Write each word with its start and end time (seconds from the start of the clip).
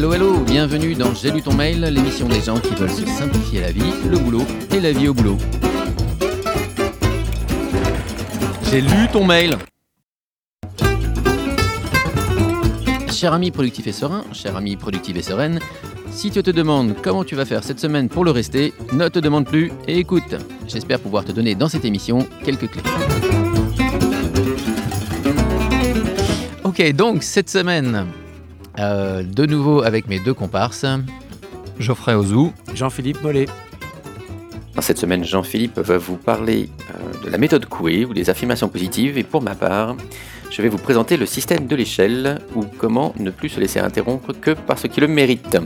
Hello, 0.00 0.14
hello, 0.14 0.38
bienvenue 0.46 0.94
dans 0.94 1.12
J'ai 1.12 1.30
lu 1.30 1.42
ton 1.42 1.52
mail, 1.52 1.82
l'émission 1.82 2.26
des 2.26 2.40
gens 2.40 2.58
qui 2.58 2.74
veulent 2.74 2.88
se 2.88 3.04
simplifier 3.04 3.60
la 3.60 3.70
vie, 3.70 3.92
le 4.08 4.16
boulot 4.16 4.46
et 4.74 4.80
la 4.80 4.92
vie 4.92 5.08
au 5.08 5.12
boulot. 5.12 5.36
J'ai 8.70 8.80
lu 8.80 9.08
ton 9.12 9.26
mail. 9.26 9.58
Cher 13.12 13.34
ami 13.34 13.50
productif 13.50 13.86
et 13.88 13.92
serein, 13.92 14.24
cher 14.32 14.56
ami 14.56 14.74
productive 14.78 15.18
et 15.18 15.22
sereine, 15.22 15.60
si 16.10 16.30
tu 16.30 16.42
te 16.42 16.50
demandes 16.50 16.94
comment 17.02 17.22
tu 17.22 17.34
vas 17.34 17.44
faire 17.44 17.62
cette 17.62 17.78
semaine 17.78 18.08
pour 18.08 18.24
le 18.24 18.30
rester, 18.30 18.72
ne 18.94 19.06
te 19.08 19.18
demande 19.18 19.44
plus 19.44 19.70
et 19.86 19.98
écoute. 19.98 20.34
J'espère 20.66 21.00
pouvoir 21.00 21.26
te 21.26 21.32
donner 21.32 21.54
dans 21.54 21.68
cette 21.68 21.84
émission 21.84 22.26
quelques 22.42 22.70
clés. 22.70 22.82
Ok, 26.64 26.90
donc 26.92 27.22
cette 27.22 27.50
semaine, 27.50 28.06
euh, 28.78 29.22
de 29.22 29.46
nouveau 29.46 29.82
avec 29.82 30.08
mes 30.08 30.20
deux 30.20 30.34
comparses. 30.34 30.86
Geoffrey 31.78 32.14
Ozou. 32.14 32.52
Jean-Philippe 32.74 33.22
Mollet. 33.22 33.46
Cette 34.80 34.98
semaine, 34.98 35.24
Jean-Philippe 35.24 35.78
va 35.78 35.98
vous 35.98 36.16
parler 36.16 36.70
euh, 36.90 37.24
de 37.24 37.30
la 37.30 37.36
méthode 37.36 37.66
Coué 37.66 38.04
ou 38.06 38.14
des 38.14 38.30
affirmations 38.30 38.68
positives 38.68 39.18
et 39.18 39.24
pour 39.24 39.42
ma 39.42 39.54
part, 39.54 39.94
je 40.50 40.62
vais 40.62 40.68
vous 40.68 40.78
présenter 40.78 41.16
le 41.16 41.26
système 41.26 41.66
de 41.66 41.76
l'échelle 41.76 42.38
ou 42.54 42.64
comment 42.78 43.14
ne 43.18 43.30
plus 43.30 43.50
se 43.50 43.60
laisser 43.60 43.78
interrompre 43.78 44.32
que 44.32 44.52
parce 44.52 44.88
qu'il 44.88 45.02
le 45.02 45.08
mérite. 45.08 45.58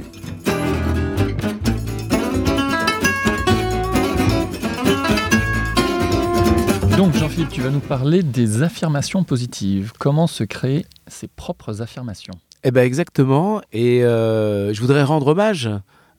Donc 6.97 7.15
Jean-Philippe, 7.15 7.51
tu 7.51 7.61
vas 7.61 7.71
nous 7.71 7.81
parler 7.81 8.23
des 8.23 8.63
affirmations 8.63 9.25
positives. 9.25 9.93
Comment 9.99 10.27
se 10.27 10.45
créer 10.45 10.87
ses 11.07 11.29
propres 11.29 11.83
affirmations? 11.83 12.35
Eh 12.67 12.71
bien 12.71 12.83
exactement, 12.83 13.61
et 13.75 14.03
euh, 14.05 14.73
je 14.73 14.81
voudrais 14.81 15.03
rendre 15.03 15.27
hommage 15.27 15.69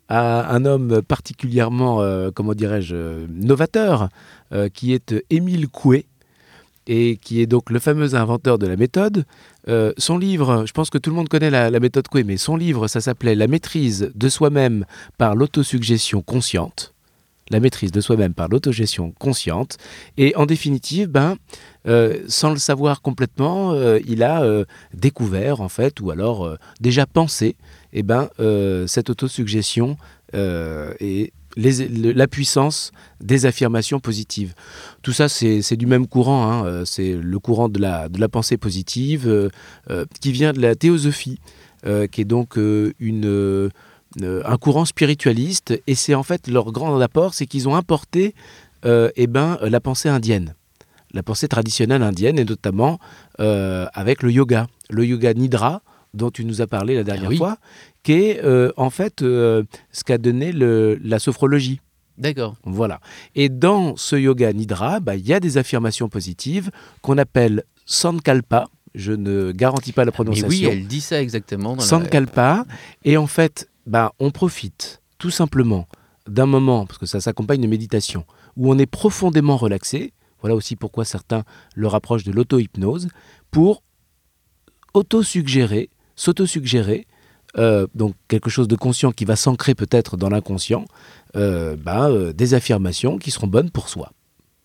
à 0.09 0.53
un 0.53 0.64
homme 0.66 1.02
particulièrement, 1.02 2.03
euh, 2.03 2.30
comment 2.30 2.53
dirais-je, 2.53 3.25
novateur, 3.28 4.09
euh, 4.53 4.69
qui 4.69 4.94
est 4.94 5.16
Émile 5.31 5.67
Coué, 5.67 6.06
et 6.86 7.17
qui 7.17 7.42
est 7.42 7.47
donc 7.47 7.72
le 7.72 7.80
fameux 7.80 8.14
inventeur 8.14 8.59
de 8.59 8.67
la 8.67 8.75
méthode. 8.75 9.25
Son 9.97 10.19
livre, 10.19 10.67
je 10.67 10.72
pense 10.72 10.92
que 10.92 11.00
tout 11.00 11.09
le 11.09 11.16
monde 11.16 11.30
connaît 11.30 11.50
la, 11.50 11.72
la 11.72 11.80
méthode 11.80 12.08
Coué, 12.08 12.23
mais 12.23 12.38
son 12.38 12.56
livre, 12.56 12.88
ça 12.88 13.02
s'appelait 13.02 13.34
La 13.34 13.47
maîtrise 13.47 14.12
de 14.14 14.30
soi-même 14.30 14.86
par 15.17 15.36
l'autosuggestion 15.36 16.22
consciente. 16.22 16.94
La 17.51 17.59
maîtrise 17.59 17.91
de 17.91 18.01
soi-même 18.01 18.33
par 18.33 18.47
l'autogestion 18.47 19.11
consciente. 19.11 19.77
Et 20.17 20.35
en 20.35 20.47
définitive, 20.47 21.09
ben, 21.09 21.38
euh, 21.88 22.23
sans 22.27 22.49
le 22.49 22.57
savoir 22.57 23.03
complètement, 23.03 23.73
euh, 23.73 23.99
il 24.07 24.23
a 24.23 24.41
euh, 24.41 24.65
découvert, 24.95 25.61
en 25.61 25.69
fait, 25.69 26.01
ou 26.01 26.09
alors 26.09 26.57
déjà 26.79 27.05
pensé, 27.05 27.55
eh 27.93 28.01
ben, 28.01 28.29
cette 28.88 29.11
autosuggestion 29.11 29.97
et 30.33 31.33
la 31.55 32.27
puissance 32.27 32.91
des 33.21 33.45
affirmations 33.45 33.99
positives. 33.99 34.55
Tout 35.03 35.13
ça, 35.13 35.29
c'est 35.29 35.77
du 35.77 35.85
même 35.85 36.07
courant, 36.07 36.51
hein, 36.51 36.83
c'est 36.83 37.13
le 37.13 37.39
courant 37.39 37.69
de 37.69 37.79
la, 37.79 38.09
pensée 38.27 38.57
positive 38.57 39.51
qui 40.19 40.31
vient 40.31 40.51
de 40.51 40.59
la 40.59 40.75
théosophie, 40.75 41.39
qui 41.83 42.21
est 42.21 42.25
donc 42.25 42.57
une, 42.57 43.69
un 44.21 44.58
courant 44.58 44.85
spiritualiste. 44.85 45.80
Et 45.88 45.95
c'est 45.95 46.16
en 46.16 46.23
fait 46.23 46.47
leur 46.47 46.71
grand 46.71 46.99
apport, 47.02 47.33
c'est 47.33 47.45
qu'ils 47.45 47.67
ont 47.67 47.75
importé 47.75 48.33
euh, 48.85 49.09
eh 49.16 49.27
ben, 49.27 49.57
la 49.61 49.80
pensée 49.80 50.09
indienne, 50.09 50.55
la 51.13 51.23
pensée 51.23 51.47
traditionnelle 51.47 52.03
indienne, 52.03 52.38
et 52.39 52.45
notamment 52.45 52.99
euh, 53.39 53.85
avec 53.94 54.22
le 54.23 54.31
yoga, 54.31 54.67
le 54.89 55.05
yoga 55.05 55.33
nidra 55.33 55.81
dont 56.13 56.31
tu 56.31 56.45
nous 56.45 56.61
as 56.61 56.67
parlé 56.67 56.95
la 56.95 57.03
dernière 57.03 57.30
oui. 57.30 57.38
fois, 57.38 57.57
qui 58.03 58.13
est 58.13 58.44
euh, 58.45 58.72
en 58.77 58.89
fait 58.89 59.22
euh, 59.22 59.63
ce 59.91 60.03
qu'a 60.05 60.17
donné 60.17 60.52
le- 60.53 60.97
la 61.03 61.19
sophrologie. 61.19 61.81
D'accord. 62.17 62.56
Voilà. 62.63 63.01
Et 63.35 63.50
dans 63.50 63.97
ce 63.97 64.16
yoga 64.16 64.53
nidra, 64.53 65.01
bah, 65.01 65.16
il 65.17 65.28
y 65.28 65.34
a 65.34 65.41
des 65.41 65.57
affirmations 65.57 66.07
positives 66.07 66.72
qu'on 67.01 67.17
appelle 67.17 67.63
sankalpa. 67.85 68.67
Je 68.94 69.11
ne 69.11 69.51
garantis 69.51 69.91
pas 69.91 70.03
la 70.06 70.11
Mais 70.11 70.11
prononciation. 70.13 70.47
oui, 70.50 70.63
elle 70.72 70.88
dit 70.88 71.01
ça 71.01 71.22
exactement. 71.22 71.75
Dans 71.75 71.81
la- 71.81 71.88
Sankalpa. 71.88 72.66
Et 73.03 73.17
en 73.17 73.28
fait, 73.28 73.67
bah, 73.85 74.13
on 74.19 74.31
profite 74.31 75.01
tout 75.18 75.31
simplement 75.31 75.88
d'un 76.28 76.46
moment, 76.46 76.85
parce 76.85 76.97
que 76.97 77.06
ça 77.06 77.22
s'accompagne 77.22 77.62
de 77.62 77.68
méditation, 77.68 78.25
où 78.57 78.72
on 78.72 78.78
est 78.78 78.85
profondément 78.85 79.57
relaxé. 79.57 80.13
Voilà 80.41 80.56
aussi 80.56 80.75
pourquoi 80.75 81.06
certains 81.06 81.44
le 81.75 81.88
rapprochent 81.88 82.23
de 82.23 82.31
l'auto-hypnose, 82.31 83.09
pour 83.51 83.84
auto-suggérer, 84.94 85.90
s'auto-suggérer, 86.16 87.07
euh, 87.57 87.88
donc 87.96 88.16
quelque 88.28 88.50
chose 88.50 88.68
de 88.68 88.75
conscient 88.75 89.12
qui 89.12 89.25
va 89.25 89.35
s'ancrer 89.35 89.75
peut-être 89.75 90.17
dans 90.17 90.29
l'inconscient, 90.29 90.85
euh, 91.35 91.75
bah, 91.75 92.09
euh, 92.09 92.34
des 92.34 92.53
affirmations 92.53 93.17
qui 93.17 93.31
seront 93.31 93.47
bonnes 93.47 93.72
pour 93.72 93.90
soi. 93.90 94.12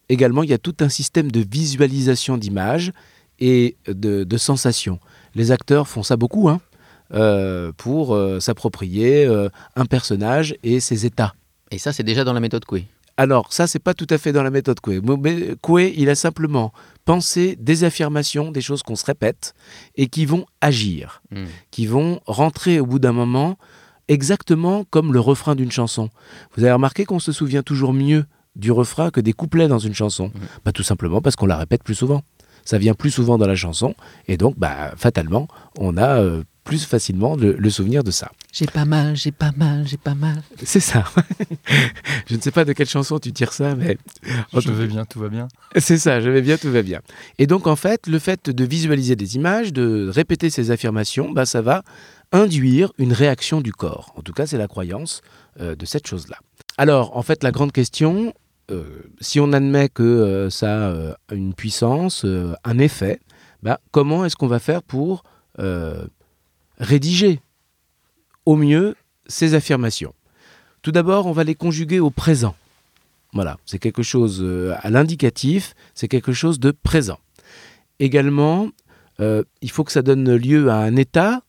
Également, 0.08 0.42
il 0.42 0.50
y 0.50 0.54
a 0.54 0.58
tout 0.58 0.74
un 0.80 0.88
système 0.88 1.30
de 1.30 1.44
visualisation 1.48 2.36
d'images 2.36 2.92
et 3.38 3.76
de, 3.86 4.24
de 4.24 4.36
sensations. 4.36 4.98
Les 5.34 5.52
acteurs 5.52 5.86
font 5.86 6.02
ça 6.02 6.16
beaucoup, 6.16 6.48
hein, 6.48 6.60
euh, 7.12 7.72
pour 7.76 8.14
euh, 8.14 8.40
s'approprier 8.40 9.24
euh, 9.26 9.48
un 9.76 9.86
personnage 9.86 10.54
et 10.62 10.80
ses 10.80 11.06
états. 11.06 11.34
Et 11.70 11.78
ça, 11.78 11.92
c'est 11.92 12.02
déjà 12.02 12.24
dans 12.24 12.32
la 12.32 12.40
méthode 12.40 12.64
Coué. 12.64 12.86
Alors, 13.16 13.52
ça, 13.52 13.66
c'est 13.66 13.78
pas 13.78 13.94
tout 13.94 14.06
à 14.10 14.16
fait 14.18 14.32
dans 14.32 14.42
la 14.42 14.50
méthode 14.50 14.80
Coué. 14.80 15.00
Mais 15.02 15.54
Coué, 15.60 15.92
il 15.96 16.08
a 16.08 16.14
simplement 16.14 16.72
pensé 17.04 17.56
des 17.60 17.84
affirmations, 17.84 18.50
des 18.50 18.60
choses 18.62 18.82
qu'on 18.82 18.96
se 18.96 19.04
répète 19.04 19.54
et 19.96 20.06
qui 20.08 20.24
vont 20.24 20.46
agir, 20.60 21.22
Hmm. 21.30 21.44
qui 21.70 21.86
vont 21.86 22.20
rentrer 22.26 22.80
au 22.80 22.86
bout 22.86 22.98
d'un 22.98 23.12
moment 23.12 23.58
exactement 24.08 24.84
comme 24.90 25.12
le 25.12 25.20
refrain 25.20 25.54
d'une 25.54 25.70
chanson. 25.70 26.10
Vous 26.56 26.64
avez 26.64 26.72
remarqué 26.72 27.04
qu'on 27.04 27.18
se 27.20 27.32
souvient 27.32 27.62
toujours 27.62 27.92
mieux 27.92 28.24
du 28.56 28.72
refrain 28.72 29.10
que 29.10 29.20
des 29.20 29.32
couplets 29.32 29.68
dans 29.68 29.78
une 29.78 29.94
chanson? 29.94 30.32
Bah, 30.64 30.72
Tout 30.72 30.82
simplement 30.82 31.20
parce 31.20 31.36
qu'on 31.36 31.46
la 31.46 31.56
répète 31.56 31.84
plus 31.84 31.94
souvent. 31.94 32.22
Ça 32.64 32.78
vient 32.78 32.94
plus 32.94 33.10
souvent 33.10 33.38
dans 33.38 33.46
la 33.46 33.54
chanson 33.54 33.94
et 34.28 34.36
donc, 34.36 34.58
bah, 34.58 34.92
fatalement, 34.96 35.46
on 35.78 35.96
a 35.96 36.20
euh, 36.20 36.42
plus 36.64 36.84
facilement 36.84 37.36
le- 37.36 37.54
le 37.56 37.70
souvenir 37.70 38.04
de 38.04 38.10
ça. 38.10 38.30
J'ai 38.52 38.66
pas 38.66 38.84
mal, 38.84 39.16
j'ai 39.16 39.32
pas 39.32 39.50
mal, 39.56 39.86
j'ai 39.86 39.96
pas 39.96 40.14
mal. 40.14 40.42
C'est 40.62 40.80
ça. 40.80 41.04
je 42.26 42.36
ne 42.36 42.40
sais 42.40 42.50
pas 42.50 42.64
de 42.64 42.72
quelle 42.72 42.88
chanson 42.88 43.18
tu 43.18 43.32
tires 43.32 43.52
ça, 43.52 43.74
mais 43.74 43.96
Je 44.56 44.70
vais 44.70 44.86
bien, 44.86 45.04
tout 45.04 45.18
va 45.20 45.28
bien. 45.28 45.48
c'est 45.76 45.98
ça, 45.98 46.20
je 46.20 46.28
vais 46.30 46.42
bien, 46.42 46.56
tout 46.56 46.70
va 46.70 46.82
bien. 46.82 47.00
Et 47.38 47.46
donc 47.46 47.66
en 47.66 47.76
fait, 47.76 48.06
le 48.06 48.18
fait 48.18 48.50
de 48.50 48.64
visualiser 48.64 49.16
des 49.16 49.36
images, 49.36 49.72
de 49.72 50.08
répéter 50.12 50.50
ces 50.50 50.70
affirmations, 50.70 51.30
bah, 51.30 51.46
ça 51.46 51.62
va 51.62 51.82
induire 52.32 52.92
une 52.98 53.12
réaction 53.12 53.60
du 53.60 53.72
corps. 53.72 54.12
En 54.16 54.22
tout 54.22 54.32
cas, 54.32 54.46
c'est 54.46 54.58
la 54.58 54.68
croyance 54.68 55.22
euh, 55.60 55.74
de 55.74 55.84
cette 55.86 56.06
chose-là. 56.06 56.36
Alors, 56.78 57.16
en 57.16 57.22
fait, 57.22 57.42
la 57.42 57.50
grande 57.50 57.72
question, 57.72 58.32
euh, 58.70 58.84
si 59.20 59.40
on 59.40 59.52
admet 59.52 59.88
que 59.88 60.02
euh, 60.02 60.50
ça 60.50 60.68
a 60.68 60.90
euh, 60.90 61.12
une 61.32 61.54
puissance, 61.54 62.24
euh, 62.24 62.54
un 62.64 62.78
effet, 62.78 63.18
bah, 63.62 63.80
comment 63.90 64.24
est-ce 64.24 64.36
qu'on 64.36 64.46
va 64.46 64.60
faire 64.60 64.82
pour 64.82 65.24
euh, 65.58 66.06
rédiger 66.80 67.40
au 68.46 68.56
mieux 68.56 68.96
ces 69.26 69.54
affirmations 69.54 70.14
Tout 70.82 70.90
d'abord, 70.90 71.26
on 71.26 71.32
va 71.32 71.44
les 71.44 71.54
conjuguer 71.54 72.00
au 72.00 72.10
présent. 72.10 72.56
Voilà, 73.32 73.58
c'est 73.64 73.78
quelque 73.78 74.02
chose 74.02 74.40
euh, 74.42 74.74
à 74.80 74.90
l'indicatif, 74.90 75.74
c'est 75.94 76.08
quelque 76.08 76.32
chose 76.32 76.58
de 76.58 76.72
présent. 76.72 77.20
Également, 78.00 78.70
euh, 79.20 79.44
il 79.62 79.70
faut 79.70 79.84
que 79.84 79.92
ça 79.92 80.02
donne 80.02 80.34
lieu 80.34 80.68
à 80.68 80.78
un 80.78 80.96
état, 80.96 81.42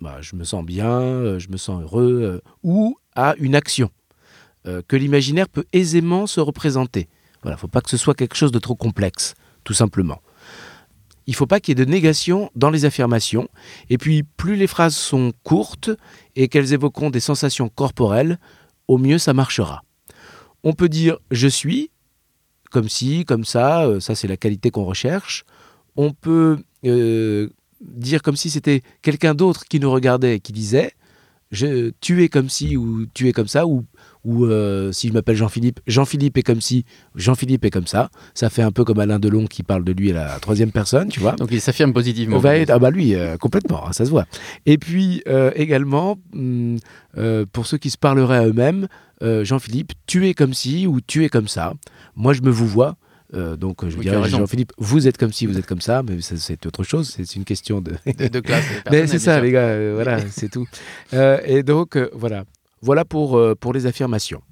bah, 0.00 0.18
je 0.22 0.34
me 0.34 0.44
sens 0.44 0.64
bien, 0.64 0.88
euh, 0.88 1.38
je 1.38 1.50
me 1.50 1.58
sens 1.58 1.82
heureux, 1.82 2.40
ou 2.62 2.96
à 3.14 3.34
une 3.38 3.54
action 3.54 3.90
que 4.64 4.96
l'imaginaire 4.96 5.48
peut 5.48 5.64
aisément 5.72 6.26
se 6.26 6.38
représenter. 6.38 7.08
Voilà, 7.42 7.54
il 7.54 7.56
ne 7.56 7.60
faut 7.60 7.68
pas 7.68 7.80
que 7.80 7.88
ce 7.88 7.96
soit 7.96 8.14
quelque 8.14 8.36
chose 8.36 8.52
de 8.52 8.58
trop 8.58 8.74
complexe, 8.74 9.34
tout 9.64 9.72
simplement. 9.72 10.20
Il 11.30 11.34
ne 11.34 11.36
faut 11.36 11.46
pas 11.46 11.60
qu'il 11.60 11.78
y 11.78 11.80
ait 11.80 11.84
de 11.84 11.88
négation 11.88 12.50
dans 12.56 12.70
les 12.70 12.86
affirmations. 12.86 13.48
Et 13.88 13.98
puis, 13.98 14.24
plus 14.24 14.56
les 14.56 14.66
phrases 14.66 14.96
sont 14.96 15.32
courtes 15.44 15.90
et 16.34 16.48
qu'elles 16.48 16.72
évoqueront 16.72 17.08
des 17.08 17.20
sensations 17.20 17.68
corporelles, 17.68 18.40
au 18.88 18.98
mieux 18.98 19.18
ça 19.18 19.32
marchera. 19.32 19.84
On 20.64 20.72
peut 20.72 20.88
dire 20.88 21.18
je 21.30 21.46
suis, 21.46 21.92
comme 22.72 22.88
si, 22.88 23.24
comme 23.24 23.44
ça, 23.44 23.84
euh, 23.84 24.00
ça 24.00 24.16
c'est 24.16 24.26
la 24.26 24.36
qualité 24.36 24.72
qu'on 24.72 24.84
recherche. 24.84 25.44
On 25.94 26.10
peut 26.10 26.58
euh, 26.84 27.48
dire 27.80 28.22
comme 28.22 28.34
si 28.34 28.50
c'était 28.50 28.82
quelqu'un 29.00 29.36
d'autre 29.36 29.66
qui 29.66 29.78
nous 29.78 29.92
regardait 29.92 30.34
et 30.34 30.40
qui 30.40 30.50
disait 30.50 30.94
je, 31.50 31.90
tu 32.00 32.22
es 32.22 32.28
comme 32.28 32.48
si 32.48 32.76
ou 32.76 33.06
tu 33.12 33.28
es 33.28 33.32
comme 33.32 33.48
ça 33.48 33.66
ou, 33.66 33.84
ou 34.24 34.44
euh, 34.46 34.92
si 34.92 35.08
je 35.08 35.12
m'appelle 35.12 35.36
Jean-Philippe, 35.36 35.80
Jean-Philippe 35.86 36.36
est 36.38 36.42
comme 36.42 36.60
si, 36.60 36.84
Jean-Philippe 37.16 37.64
est 37.64 37.70
comme 37.70 37.86
ça. 37.86 38.10
Ça 38.34 38.50
fait 38.50 38.62
un 38.62 38.70
peu 38.70 38.84
comme 38.84 39.00
Alain 39.00 39.18
Delon 39.18 39.46
qui 39.46 39.62
parle 39.62 39.82
de 39.84 39.92
lui 39.92 40.10
à 40.10 40.14
la 40.14 40.38
troisième 40.40 40.70
personne, 40.72 41.08
tu 41.08 41.20
vois. 41.20 41.32
Donc 41.32 41.48
il 41.50 41.60
s'affirme 41.60 41.92
positivement. 41.92 42.36
On 42.36 42.40
va 42.40 42.56
être- 42.56 42.70
ah 42.70 42.78
bah 42.78 42.90
lui, 42.90 43.14
euh, 43.14 43.36
complètement, 43.36 43.86
hein, 43.88 43.92
ça 43.92 44.04
se 44.04 44.10
voit. 44.10 44.26
Et 44.66 44.78
puis 44.78 45.22
euh, 45.28 45.50
également, 45.56 46.18
hum, 46.34 46.78
pour 47.52 47.66
ceux 47.66 47.78
qui 47.78 47.90
se 47.90 47.98
parleraient 47.98 48.38
à 48.38 48.46
eux-mêmes, 48.46 48.86
Jean-Philippe, 49.22 49.92
tu 50.06 50.28
es 50.28 50.34
comme 50.34 50.54
ci 50.54 50.86
ou 50.86 51.00
tu 51.02 51.24
es 51.24 51.28
comme 51.28 51.48
ça. 51.48 51.74
Moi, 52.16 52.32
je 52.32 52.40
me 52.42 52.50
vous 52.50 52.66
vois. 52.66 52.96
Euh, 53.34 53.56
donc 53.56 53.88
je 53.88 53.96
Oui, 53.96 54.02
dirais. 54.06 54.28
Jean-Philippe, 54.28 54.72
vous 54.78 55.06
êtes 55.06 55.16
comme 55.16 55.32
ci, 55.32 55.46
vous 55.46 55.56
êtes 55.58 55.66
comme 55.66 55.80
ça, 55.80 56.02
mais 56.02 56.18
c'est 56.20 56.66
autre 56.66 56.82
chose, 56.82 57.14
c'est 57.16 57.36
une 57.36 57.44
question 57.44 57.80
de... 57.80 57.92
De, 58.18 58.26
de 58.28 58.40
classe. 58.40 58.64
Mais 58.90 59.06
c'est 59.06 59.20
ça, 59.20 59.40
les 59.40 59.52
gars, 59.52 59.68
euh, 59.68 59.92
voilà, 59.94 60.18
c'est 60.30 60.48
tout. 60.48 60.66
Euh, 61.14 61.38
et 61.44 61.62
donc, 61.62 61.96
euh, 61.96 62.10
voilà. 62.12 62.44
Voilà 62.82 63.04
pour, 63.04 63.36
euh, 63.38 63.54
pour 63.54 63.72
les 63.72 63.86
affirmations. 63.86 64.42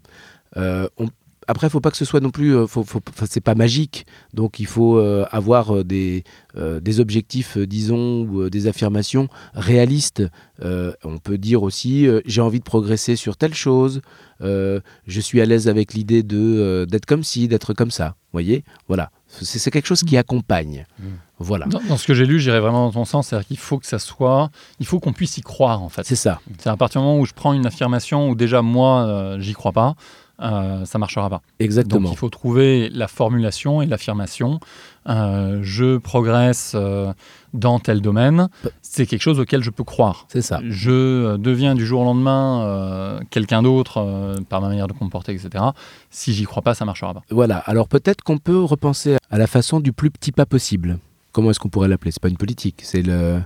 Euh, 0.56 0.88
on- 0.96 1.08
après, 1.48 1.66
il 1.66 1.70
faut 1.70 1.80
pas 1.80 1.90
que 1.90 1.96
ce 1.96 2.04
soit 2.04 2.20
non 2.20 2.30
plus, 2.30 2.54
euh, 2.54 2.66
faut, 2.66 2.84
faut, 2.84 3.00
c'est 3.26 3.40
pas 3.40 3.54
magique, 3.54 4.06
donc 4.34 4.60
il 4.60 4.66
faut 4.66 4.98
euh, 4.98 5.24
avoir 5.30 5.76
euh, 5.76 5.82
des, 5.82 6.22
euh, 6.56 6.78
des 6.78 7.00
objectifs, 7.00 7.56
euh, 7.56 7.66
disons, 7.66 8.20
ou 8.20 8.50
des 8.50 8.66
affirmations 8.66 9.28
réalistes. 9.54 10.22
On 10.60 11.18
peut 11.22 11.38
dire 11.38 11.62
aussi, 11.62 12.06
j'ai 12.26 12.40
envie 12.40 12.58
de 12.58 12.64
progresser 12.64 13.16
sur 13.16 13.36
telle 13.36 13.54
chose, 13.54 14.02
je 14.40 15.20
suis 15.20 15.40
à 15.40 15.46
l'aise 15.46 15.68
avec 15.68 15.94
l'idée 15.94 16.22
de 16.24 16.84
d'être 16.90 17.06
comme 17.06 17.22
ci, 17.22 17.46
d'être 17.46 17.74
comme 17.74 17.92
ça. 17.92 18.16
Voyez, 18.32 18.64
voilà, 18.88 19.10
c'est 19.28 19.70
quelque 19.70 19.86
chose 19.86 20.02
qui 20.02 20.16
accompagne. 20.16 20.84
Mm. 20.98 21.04
Voilà, 21.38 21.66
Dans, 21.66 21.80
dans 21.88 21.96
ce 21.96 22.06
que 22.06 22.12
j'ai 22.12 22.26
lu, 22.26 22.40
j'irais 22.40 22.58
vraiment 22.58 22.86
dans 22.86 22.92
ton 22.92 23.04
sens, 23.04 23.28
c'est-à-dire 23.28 23.46
qu'il 23.46 23.56
faut 23.56 23.78
que 23.78 23.86
ça 23.86 24.00
soit, 24.00 24.50
il 24.80 24.86
faut 24.86 24.98
qu'on 24.98 25.12
puisse 25.12 25.38
y 25.38 25.42
croire 25.42 25.80
en 25.80 25.88
fait. 25.88 26.02
c'est 26.04 26.16
ça. 26.16 26.40
C'est 26.58 26.68
à 26.68 26.76
partir 26.76 27.00
du 27.00 27.06
moment 27.06 27.20
où 27.20 27.24
je 27.24 27.34
prends 27.34 27.52
une 27.52 27.64
affirmation 27.64 28.28
où 28.28 28.34
déjà 28.34 28.60
moi 28.60 29.36
j'y 29.38 29.52
crois 29.52 29.72
pas, 29.72 29.94
euh, 30.40 30.85
ça 30.85 30.99
marchera 30.99 31.29
pas. 31.29 31.43
Exactement. 31.58 32.02
Donc 32.02 32.12
il 32.12 32.17
faut 32.17 32.31
trouver 32.31 32.88
la 32.90 33.08
formulation 33.08 33.82
et 33.82 33.87
l'affirmation. 33.87 34.61
Euh, 35.08 35.61
je 35.62 35.96
progresse 35.96 36.73
euh, 36.75 37.12
dans 37.55 37.79
tel 37.79 38.00
domaine. 38.00 38.49
C'est 38.82 39.06
quelque 39.06 39.23
chose 39.23 39.40
auquel 39.40 39.62
je 39.62 39.70
peux 39.70 39.85
croire. 39.85 40.26
C'est 40.29 40.43
ça. 40.43 40.61
Je 40.69 41.37
deviens 41.37 41.75
du 41.75 41.87
jour 41.87 42.02
au 42.02 42.05
lendemain 42.05 43.20
quelqu'un 43.31 43.62
d'autre 43.62 44.37
par 44.49 44.61
ma 44.61 44.69
manière 44.69 44.87
de 44.87 44.93
comporter, 44.93 45.32
etc. 45.32 45.64
Si 46.11 46.32
j'y 46.32 46.44
crois 46.44 46.62
pas, 46.62 46.75
ça 46.75 46.84
marchera 46.84 47.14
pas. 47.14 47.23
Voilà, 47.31 47.58
alors 47.58 47.88
peut-être 47.88 48.23
qu'on 48.23 48.38
peut 48.38 48.62
repenser 48.62 49.17
à 49.31 49.38
la 49.38 49.46
façon 49.46 49.81
du 49.81 49.93
plus 49.93 50.11
petit 50.11 50.32
pas 50.32 50.46
possible. 50.46 50.99
Comment 51.32 51.50
est-ce 51.50 51.61
qu'on 51.61 51.69
pourrait 51.69 51.88
l'appeler? 51.88 52.11
C'est 52.11 52.23
pas 52.23 52.29
une 52.29 52.37
politique, 52.37 52.81
c'est 52.82 53.02
le... 53.02 53.41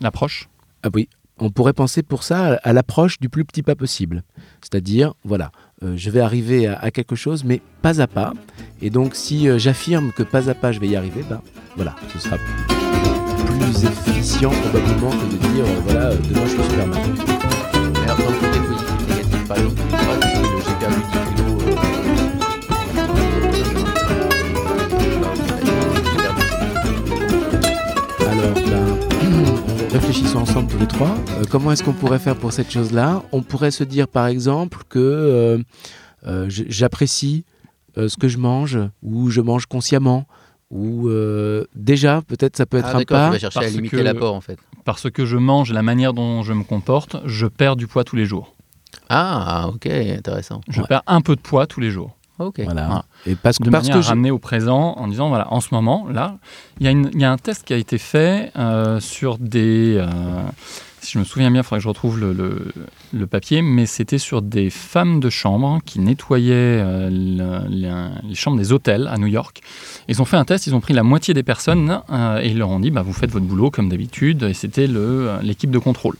L'approche? 0.00 0.48
Ah 0.82 0.88
oui, 0.92 1.08
on 1.38 1.50
pourrait 1.50 1.72
penser 1.72 2.02
pour 2.02 2.22
ça 2.22 2.58
à 2.62 2.72
l'approche 2.72 3.18
du 3.18 3.28
plus 3.28 3.44
petit 3.44 3.62
pas 3.62 3.74
possible. 3.74 4.22
C'est-à-dire, 4.60 5.14
voilà, 5.24 5.50
euh, 5.82 5.94
je 5.96 6.10
vais 6.10 6.20
arriver 6.20 6.66
à, 6.66 6.90
quelque 6.90 7.16
chose, 7.16 7.44
mais 7.44 7.60
pas 7.82 8.00
à 8.00 8.06
pas. 8.06 8.32
Et 8.80 8.90
donc, 8.90 9.14
si 9.14 9.48
euh, 9.48 9.58
j'affirme 9.58 10.12
que 10.12 10.22
pas 10.22 10.48
à 10.48 10.54
pas, 10.54 10.72
je 10.72 10.80
vais 10.80 10.88
y 10.88 10.96
arriver, 10.96 11.22
ben 11.28 11.40
voilà, 11.76 11.94
ce 12.12 12.18
sera 12.18 12.36
plus 12.36 13.84
efficient 13.84 14.50
probablement 14.50 15.10
que 15.10 15.32
de 15.32 15.36
dire, 15.36 15.64
euh, 15.64 15.80
voilà, 15.84 16.14
demain 16.14 16.44
je 16.44 16.50
suis 16.50 16.62
Superman. 16.62 17.00
Mais 17.94 18.10
réfléchissons 29.98 30.38
ensemble 30.40 30.68
tous 30.68 30.78
les 30.78 30.88
trois. 30.88 31.14
Euh, 31.38 31.44
comment 31.48 31.70
est-ce 31.70 31.84
qu'on 31.84 31.92
pourrait 31.92 32.18
faire 32.18 32.34
pour 32.36 32.52
cette 32.52 32.68
chose-là? 32.68 33.22
On 33.30 33.42
pourrait 33.42 33.70
se 33.70 33.84
dire, 33.84 34.08
par 34.08 34.26
exemple, 34.26 34.78
que 34.88 34.98
euh, 34.98 35.58
euh, 36.26 36.46
j'apprécie 36.48 37.44
euh, 37.96 38.08
ce 38.08 38.16
que 38.16 38.26
je 38.26 38.38
mange, 38.38 38.76
ou 39.04 39.30
je 39.30 39.40
mange 39.40 39.66
consciemment, 39.66 40.26
ou 40.70 41.08
euh, 41.08 41.64
déjà, 41.76 42.22
peut-être 42.26 42.56
ça 42.56 42.66
peut 42.66 42.78
être 42.78 42.88
Ah, 42.88 42.96
un 42.96 42.98
d'accord, 42.98 43.04
tu 43.04 43.12
pas. 43.26 43.30
vas 43.30 43.38
chercher 43.38 43.58
à 43.60 43.68
limiter 43.68 44.02
l'apport 44.02 44.34
en 44.34 44.40
fait. 44.40 44.58
Parce 44.84 45.08
que 45.10 45.24
je 45.24 45.36
mange 45.36 45.72
la 45.72 45.82
manière 45.82 46.12
dont 46.12 46.42
je 46.42 46.52
me 46.52 46.64
comporte, 46.64 47.16
je 47.24 47.46
perds 47.46 47.76
du 47.76 47.86
poids 47.86 48.02
tous 48.02 48.16
les 48.16 48.26
jours. 48.26 48.52
Ah, 49.08 49.68
ok, 49.72 49.86
intéressant. 49.86 50.60
Je 50.68 50.80
Ouais. 50.80 50.86
perds 50.88 51.02
un 51.06 51.20
peu 51.20 51.36
de 51.36 51.40
poids 51.40 51.68
tous 51.68 51.78
les 51.80 51.90
jours. 51.92 52.16
Ok. 52.38 52.60
Voilà. 52.64 52.86
Voilà. 52.86 53.04
Et 53.26 53.36
parce, 53.36 53.58
de 53.60 53.70
parce 53.70 53.84
manière 53.84 54.00
que 54.00 54.04
à 54.06 54.08
ramener 54.08 54.30
au 54.30 54.38
présent 54.38 54.94
en 54.98 55.06
disant 55.08 55.28
voilà 55.28 55.52
en 55.52 55.60
ce 55.60 55.68
moment 55.72 56.06
là 56.10 56.36
il 56.80 56.86
y, 56.90 57.18
y 57.20 57.24
a 57.24 57.30
un 57.30 57.36
test 57.38 57.64
qui 57.64 57.72
a 57.72 57.76
été 57.76 57.98
fait 57.98 58.50
euh, 58.56 58.98
sur 59.00 59.38
des 59.38 59.96
euh, 59.98 60.06
si 61.00 61.12
je 61.12 61.18
me 61.20 61.24
souviens 61.24 61.50
bien 61.50 61.60
il 61.60 61.64
faudrait 61.64 61.78
que 61.78 61.84
je 61.84 61.88
retrouve 61.88 62.18
le, 62.18 62.32
le- 62.32 62.72
le 63.12 63.26
papier 63.28 63.62
mais 63.62 63.86
c'était 63.86 64.18
sur 64.18 64.42
des 64.42 64.68
femmes 64.70 65.20
de 65.20 65.30
chambre 65.30 65.78
qui 65.84 66.00
nettoyaient 66.00 66.52
euh, 66.54 67.08
le- 67.10 67.68
les, 68.26 68.34
chambres 68.34 68.56
des 68.56 68.72
hôtels 68.72 69.06
à 69.06 69.16
New 69.18 69.26
York 69.28 69.60
ils 70.08 70.20
ont 70.20 70.24
fait 70.24 70.36
un 70.36 70.44
test 70.44 70.66
ils 70.66 70.74
ont 70.74 70.80
pris 70.80 70.94
la 70.94 71.02
moitié 71.04 71.34
des 71.34 71.42
personnes 71.44 72.00
euh, 72.10 72.40
et 72.42 72.48
ils 72.48 72.58
leur 72.58 72.70
ont 72.70 72.80
dit 72.80 72.90
bah, 72.90 73.02
vous 73.02 73.12
faites 73.12 73.30
votre 73.30 73.46
boulot 73.46 73.70
comme 73.70 73.88
d'habitude 73.88 74.42
et 74.42 74.54
c'était 74.54 74.88
l'équipe 75.42 75.70
de 75.70 75.78
contrôle 75.78 76.16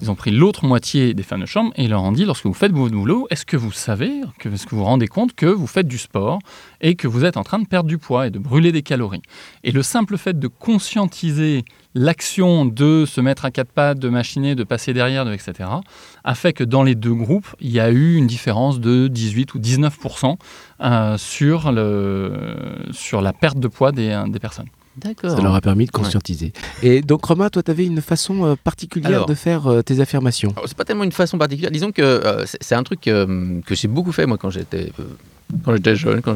ils 0.00 0.10
ont 0.10 0.14
pris 0.14 0.30
l'autre 0.30 0.66
moitié 0.66 1.14
des 1.14 1.22
femmes 1.22 1.40
de 1.40 1.46
chambre 1.46 1.72
et 1.76 1.88
leur 1.88 2.02
ont 2.02 2.12
dit 2.12 2.24
lorsque 2.24 2.46
vous 2.46 2.54
faites 2.54 2.72
votre 2.72 2.94
boulot, 2.94 3.26
est-ce 3.30 3.46
que 3.46 3.56
vous 3.56 3.72
savez, 3.72 4.20
est-ce 4.44 4.66
que 4.66 4.70
vous 4.70 4.78
vous 4.78 4.84
rendez 4.84 5.08
compte 5.08 5.34
que 5.34 5.46
vous 5.46 5.66
faites 5.66 5.88
du 5.88 5.98
sport 5.98 6.38
et 6.80 6.96
que 6.96 7.08
vous 7.08 7.24
êtes 7.24 7.36
en 7.36 7.44
train 7.44 7.58
de 7.58 7.66
perdre 7.66 7.88
du 7.88 7.98
poids 7.98 8.26
et 8.26 8.30
de 8.30 8.38
brûler 8.38 8.72
des 8.72 8.82
calories? 8.82 9.22
Et 9.64 9.72
le 9.72 9.82
simple 9.82 10.18
fait 10.18 10.38
de 10.38 10.48
conscientiser 10.48 11.64
l'action 11.94 12.66
de 12.66 13.04
se 13.06 13.20
mettre 13.22 13.46
à 13.46 13.50
quatre 13.50 13.72
pattes, 13.72 13.98
de 13.98 14.08
machiner, 14.10 14.54
de 14.54 14.64
passer 14.64 14.92
derrière, 14.92 15.24
de, 15.24 15.32
etc., 15.32 15.68
a 16.24 16.34
fait 16.34 16.52
que 16.52 16.64
dans 16.64 16.82
les 16.82 16.94
deux 16.94 17.14
groupes, 17.14 17.48
il 17.60 17.70
y 17.70 17.80
a 17.80 17.90
eu 17.90 18.16
une 18.16 18.26
différence 18.26 18.80
de 18.80 19.08
18 19.08 19.54
ou 19.54 19.58
19 19.58 19.98
euh, 20.80 21.16
sur, 21.16 21.72
la 21.72 23.32
perte 23.32 23.58
de 23.58 23.68
poids 23.68 23.92
des 23.92 24.40
personnes. 24.40 24.68
D'accord. 24.96 25.36
ça 25.36 25.42
leur 25.42 25.54
a 25.54 25.60
permis 25.60 25.86
de 25.86 25.90
conscientiser. 25.90 26.52
Et 26.82 27.02
donc, 27.02 27.24
Romain, 27.24 27.48
toi, 27.50 27.62
tu 27.62 27.70
avais 27.70 27.84
une 27.86 28.00
façon 28.00 28.44
euh, 28.44 28.54
particulière 28.62 29.10
Alors. 29.10 29.26
de 29.26 29.34
faire 29.34 29.66
euh, 29.66 29.82
tes 29.82 30.00
affirmations? 30.00 30.54
C'est 30.66 30.76
pas 30.76 30.84
tellement 30.84 31.04
une 31.04 31.12
façon 31.12 31.36
particulière. 31.38 31.70
Disons 31.70 31.92
que 31.92 32.02
euh, 32.02 32.46
c'est 32.46 32.58
c'est 32.62 32.74
un 32.74 32.82
truc 32.82 33.06
euh, 33.08 33.60
que 33.66 33.74
j'ai 33.74 33.88
beaucoup 33.88 34.12
fait 34.12 34.26
moi 34.26 34.38
quand 34.38 34.50
j'étais 34.50 34.90
euh, 34.98 35.04
quand 35.64 35.74
j'étais 35.74 35.96
jeune, 35.96 36.22
quand 36.22 36.34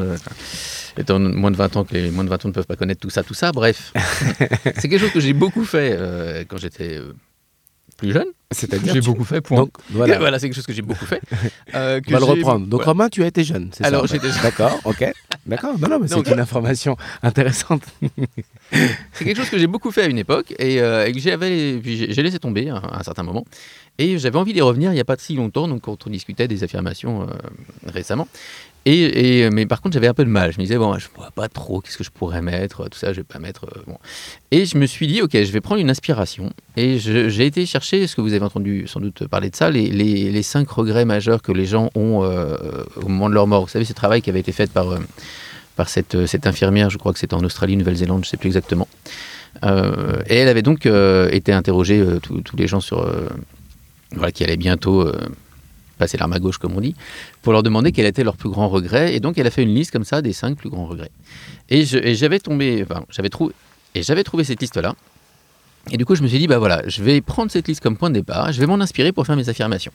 étant 0.99 1.19
moins 1.19 1.51
de 1.51 1.57
20 1.57 1.77
ans 1.77 1.85
que 1.85 1.95
les 1.95 2.11
moins 2.11 2.25
de 2.25 2.29
20 2.29 2.45
ans 2.45 2.49
ne 2.49 2.53
peuvent 2.55 2.67
pas 2.67 2.77
connaître 2.77 3.01
tout 3.01 3.11
ça, 3.11 3.23
tout 3.23 3.35
ça. 3.35 3.53
Bref, 3.53 3.93
c'est 4.77 4.89
quelque 4.89 4.99
chose 4.99 5.13
que 5.13 5.21
j'ai 5.21 5.33
beaucoup 5.33 5.65
fait 5.65 5.97
euh, 5.99 6.45
quand 6.47 6.59
j'étais 6.59 6.97
euh, 6.99 7.13
plus 7.97 8.13
jeune. 8.13 8.27
C'est-à-dire 8.53 8.95
J'ai 8.95 9.01
tu- 9.01 9.07
beaucoup 9.07 9.25
fait 9.25 9.41
pour. 9.41 9.57
Donc, 9.57 9.71
voilà. 9.91 10.19
Voilà, 10.19 10.39
c'est 10.41 10.49
quelque 10.49 10.57
chose 10.57 10.67
que 10.67 10.73
j'ai 10.73 10.83
beaucoup 10.83 11.05
fait. 11.07 11.21
euh, 11.75 12.01
que 12.01 12.09
On 12.09 12.13
va 12.15 12.19
le 12.19 12.25
j'ai- 12.27 12.31
reprendre. 12.33 12.67
Donc, 12.67 12.81
voilà. 12.81 12.87
Romain, 12.87 13.09
tu 13.09 13.23
as 13.23 13.29
été 13.29 13.45
jeune, 13.45 13.71
c'est 13.73 13.85
ça 13.85 13.89
Alors, 13.89 14.07
j'étais 14.09 14.29
jeune. 14.29 14.43
D'accord, 14.43 14.79
ok. 14.85 15.05
D'accord, 15.47 15.79
non, 15.79 15.89
non, 15.89 15.99
mais 16.01 16.09
c'est 16.09 16.29
une 16.31 16.41
information 16.41 16.97
intéressante. 17.23 17.83
C'est 19.13 19.25
quelque 19.25 19.39
chose 19.39 19.51
que 19.51 19.59
j'ai 19.59 19.67
beaucoup 19.67 19.91
fait 19.91 20.03
à 20.03 20.07
une 20.07 20.19
époque 20.19 20.55
et, 20.61 20.81
euh, 20.81 21.05
et 21.07 21.13
que 21.13 21.19
j'avais, 21.19 21.81
j'ai 21.83 22.13
j'ai 22.13 22.23
laissé 22.23 22.39
tomber 22.39 22.69
à, 22.71 22.77
à 22.77 23.01
un 23.01 23.03
certain 23.03 23.25
moment. 23.25 23.45
Et 23.99 24.17
j'avais 24.19 24.39
envie 24.39 24.53
d'y 24.53 24.61
revenir 24.61 24.93
il 24.93 24.95
n'y 24.95 25.01
a 25.01 25.05
pas 25.05 25.17
si 25.19 25.35
longtemps, 25.35 25.67
donc 25.67 25.83
quand 25.83 26.07
on 26.07 26.11
discutait 26.11 26.47
des 26.47 26.63
affirmations 26.63 27.23
euh, 27.23 27.27
récemment. 27.87 28.29
Et, 28.87 29.41
et- 29.43 29.51
mais 29.51 29.67
par 29.67 29.81
contre, 29.83 29.95
j'avais 29.95 30.07
un 30.07 30.15
peu 30.15 30.25
de 30.25 30.31
mal. 30.31 30.53
Je 30.53 30.59
me 30.59 30.63
disais, 30.63 30.79
bon, 30.79 30.97
je 30.99 31.09
ne 31.09 31.15
vois 31.17 31.31
pas 31.33 31.49
trop, 31.49 31.81
qu'est-ce 31.81 31.99
que 31.99 32.05
je 32.05 32.11
pourrais 32.11 32.43
mettre, 32.43 32.89
tout 32.89 32.99
ça, 32.99 33.13
je 33.13 33.19
vais 33.19 33.25
pas 33.25 33.41
mettre. 33.41 33.65
euh, 33.65 33.83
bon. 33.89 33.99
Et 34.53 34.65
je 34.67 34.79
me 34.79 34.87
suis 34.87 35.07
dit, 35.09 35.21
ok, 35.21 35.33
je 35.33 35.51
vais 35.53 35.61
prendre 35.61 35.81
une 35.81 35.91
inspiration. 35.91 36.53
Et 36.77 36.99
j'ai 36.99 37.45
été 37.47 37.67
chercher, 37.67 38.07
ce 38.07 38.15
que 38.15 38.21
vous 38.21 38.33
avez 38.35 38.40
entendu 38.43 38.87
sans 38.87 39.01
doute 39.01 39.27
parler 39.27 39.51
de 39.51 39.57
ça, 39.57 39.71
les, 39.71 40.43
cinq 40.43 40.71
regrets 40.71 41.05
majeurs 41.05 41.43
que 41.43 41.53
les 41.53 41.67
gens 41.67 41.91
ont 41.95 42.23
euh, 42.25 42.57
au 42.97 43.09
moment 43.09 43.29
de 43.29 43.35
leur 43.35 43.47
mort. 43.47 43.63
Vous 43.63 43.69
savez, 43.69 43.85
ce 43.85 43.93
travail 43.93 44.23
qui 44.23 44.31
avait 44.31 44.41
été 44.41 44.53
fait 44.53 44.71
par, 44.71 44.91
euh, 44.91 44.99
par 45.77 45.89
cette, 45.89 46.15
euh, 46.15 46.27
cette 46.27 46.47
infirmière, 46.47 46.91
je 46.91 46.99
crois 46.99 47.13
que 47.13 47.19
c'était 47.19 47.35
en 47.35 47.45
Australie, 47.45 47.77
Nouvelle-Zélande, 47.77 48.25
je 48.25 48.29
ne 48.29 48.31
sais 48.31 48.37
plus 48.37 48.49
exactement. 48.49 48.89
Euh, 49.65 50.23
et 50.27 50.37
elle 50.37 50.49
avait 50.49 50.63
donc 50.63 50.87
euh, 50.87 51.29
été 51.31 51.53
interrogée, 51.53 51.99
euh, 52.01 52.19
tous 52.21 52.57
les 52.57 52.67
gens 52.67 52.81
sur, 52.81 53.01
euh, 53.01 53.29
voilà, 54.13 54.33
qui 54.33 54.45
allaient 54.45 54.57
bientôt 54.57 55.03
euh, 55.03 55.19
passer 55.99 56.17
l'arme 56.17 56.33
à 56.33 56.39
gauche, 56.39 56.59
comme 56.59 56.77
on 56.77 56.81
dit, 56.81 56.95
pour 57.43 57.53
leur 57.53 57.63
demander 57.63 57.93
quel 57.93 58.07
était 58.07 58.25
leur 58.25 58.37
plus 58.37 58.49
grand 58.49 58.69
regret. 58.69 59.15
Et 59.15 59.21
donc, 59.21 59.39
elle 59.39 59.47
a 59.47 59.51
fait 59.51 59.63
une 59.63 59.75
liste 59.75 59.91
comme 59.91 60.05
ça 60.05 60.23
des 60.23 60.33
cinq 60.33 60.57
plus 60.57 60.71
grands 60.71 60.87
regrets. 60.87 61.11
Et 61.69 61.85
j'avais 61.85 62.41
tombé, 62.41 62.85
j'avais 63.11 63.29
trouvé, 63.29 63.55
et 63.95 64.03
j'avais 64.03 64.25
trouvé 64.25 64.45
cette 64.45 64.61
liste-là. 64.61 64.95
Et 65.91 65.97
du 65.97 66.05
coup, 66.05 66.15
je 66.15 66.23
me 66.23 66.29
suis 66.29 66.39
dit, 66.39 66.47
bah 66.47 66.59
voilà, 66.59 66.83
je 66.87 67.03
vais 67.03 67.21
prendre 67.21 67.51
cette 67.51 67.67
liste 67.69 67.81
comme 67.83 67.97
point 67.97 68.11
de 68.11 68.15
départ, 68.15 68.53
je 68.53 68.61
vais 68.61 68.67
m'en 68.67 68.81
inspirer 68.81 69.13
pour 69.13 69.27
faire 69.27 69.37
mes 69.37 69.49
affirmations. 69.49 69.93